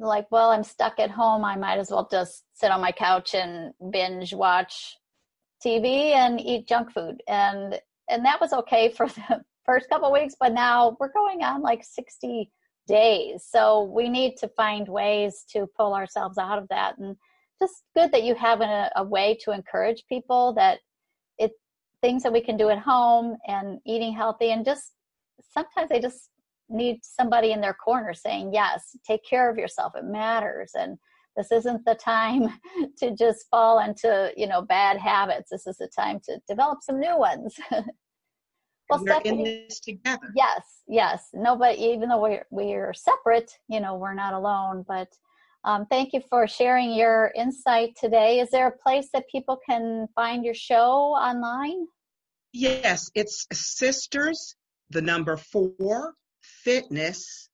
like, 0.01 0.27
well, 0.31 0.51
I'm 0.51 0.65
stuck 0.65 0.99
at 0.99 1.11
home. 1.11 1.45
I 1.45 1.57
might 1.57 1.79
as 1.79 1.91
well 1.91 2.09
just 2.11 2.45
sit 2.55 2.71
on 2.71 2.81
my 2.81 2.93
couch 2.93 3.35
and 3.35 3.73
binge 3.91 4.35
watch 4.35 4.97
TV 5.65 6.13
and 6.13 6.41
eat 6.41 6.69
junk 6.69 6.93
food. 6.93 7.23
And 7.29 7.81
and 8.09 8.25
that 8.25 8.41
was 8.41 8.53
okay 8.53 8.91
for 8.91 9.07
the 9.07 9.43
first 9.67 9.89
couple 9.89 10.11
weeks, 10.13 10.35
but 10.39 10.53
now 10.53 10.97
we're 10.99 11.13
going 11.13 11.45
on 11.45 11.63
like 11.63 11.85
60 11.85 12.51
days. 12.89 13.47
So 13.49 13.85
we 13.85 14.09
need 14.09 14.37
to 14.39 14.49
find 14.49 14.89
ways 14.89 15.45
to 15.53 15.67
pull 15.77 15.95
ourselves 15.95 16.39
out 16.39 16.59
of 16.59 16.67
that. 16.71 16.99
And 16.99 17.17
just 17.63 17.85
good 17.95 18.11
that 18.13 18.25
you 18.25 18.35
have 18.35 18.61
a, 18.61 18.91
a 18.97 19.05
way 19.05 19.39
to 19.45 19.53
encourage 19.53 20.05
people 20.09 20.55
that 20.55 20.81
it 21.39 21.53
things 22.03 22.23
that 22.23 22.33
we 22.33 22.41
can 22.41 22.57
do 22.57 22.71
at 22.71 22.79
home 22.79 23.37
and 23.47 23.79
eating 23.87 24.13
healthy 24.13 24.51
and 24.51 24.65
just 24.65 24.93
sometimes 25.53 25.91
they 25.91 26.01
just 26.01 26.31
need 26.71 27.01
somebody 27.03 27.53
in 27.53 27.61
their 27.61 27.75
corner 27.75 28.15
saying 28.15 28.53
yes 28.53 28.97
take 29.07 29.25
care 29.25 29.51
of 29.51 29.59
yourself. 29.59 29.93
It 29.97 30.05
matters. 30.05 30.73
And 30.75 30.99
this 31.37 31.53
isn't 31.53 31.85
the 31.85 31.95
time 31.95 32.49
to 32.99 33.15
just 33.15 33.47
fall 33.51 33.81
into 33.81 34.33
you 34.37 34.47
know 34.47 34.63
bad 34.63 34.99
habits. 34.99 35.51
This 35.51 35.67
is 35.67 35.77
the 35.79 35.89
time 35.89 36.21
to 36.25 36.41
develop 36.49 36.79
some 36.83 37.01
new 37.01 37.19
ones. 37.19 37.57
Well 38.89 38.99
we're 38.99 39.21
Stephanie, 39.21 39.39
in 39.39 39.69
this 39.69 39.79
together. 39.79 40.33
Yes 40.35 40.63
yes. 40.89 41.29
No 41.33 41.55
but 41.55 41.79
even 41.79 42.09
though 42.09 42.21
we're 42.21 42.45
we're 42.51 42.93
separate 42.93 43.57
you 43.69 43.79
know 43.79 43.95
we're 43.95 44.15
not 44.15 44.35
alone. 44.35 44.85
But 44.89 45.07
um, 45.63 45.87
thank 45.87 46.13
you 46.13 46.23
for 46.29 46.49
sharing 46.49 46.93
your 46.93 47.31
insight 47.37 47.91
today. 48.01 48.41
Is 48.41 48.51
there 48.51 48.67
a 48.67 48.77
place 48.77 49.09
that 49.13 49.29
people 49.31 49.61
can 49.65 50.09
find 50.17 50.45
your 50.45 50.55
show 50.55 51.15
online? 51.15 51.87
Yes 52.53 53.13
it's 53.15 53.47
sisters 53.53 54.57
the 54.91 55.03
number 55.03 55.37
four 55.37 56.15
fitness.com 56.65 57.51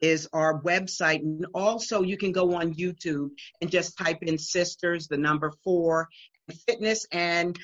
is 0.00 0.28
our 0.32 0.62
website. 0.62 1.20
And 1.20 1.46
also, 1.54 2.02
you 2.02 2.16
can 2.16 2.32
go 2.32 2.54
on 2.54 2.74
YouTube 2.74 3.30
and 3.60 3.70
just 3.70 3.98
type 3.98 4.18
in 4.22 4.38
sisters, 4.38 5.08
the 5.08 5.16
number 5.16 5.52
four, 5.64 6.08
fitness, 6.66 7.06
and 7.12 7.58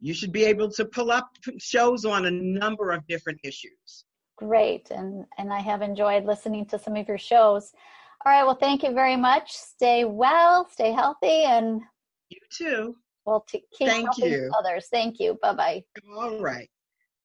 you 0.00 0.14
should 0.14 0.32
be 0.32 0.44
able 0.44 0.70
to 0.72 0.84
pull 0.84 1.10
up 1.10 1.28
shows 1.58 2.04
on 2.04 2.26
a 2.26 2.30
number 2.30 2.90
of 2.90 3.06
different 3.06 3.40
issues. 3.42 4.04
Great. 4.36 4.90
And, 4.90 5.24
and 5.38 5.52
I 5.52 5.60
have 5.60 5.82
enjoyed 5.82 6.24
listening 6.24 6.66
to 6.66 6.78
some 6.78 6.94
of 6.94 7.08
your 7.08 7.18
shows. 7.18 7.72
All 8.24 8.32
right. 8.32 8.44
Well, 8.44 8.54
thank 8.54 8.82
you 8.82 8.92
very 8.92 9.16
much. 9.16 9.52
Stay 9.52 10.04
well, 10.04 10.68
stay 10.70 10.92
healthy, 10.92 11.44
and 11.44 11.80
you 12.28 12.38
too. 12.50 12.96
We'll 13.24 13.44
t- 13.48 13.64
keep 13.72 13.88
thank 13.88 14.06
helping 14.06 14.32
you. 14.32 14.50
others. 14.58 14.88
Thank 14.90 15.20
you. 15.20 15.38
Bye 15.40 15.54
bye. 15.54 15.84
All 16.16 16.40
right. 16.40 16.68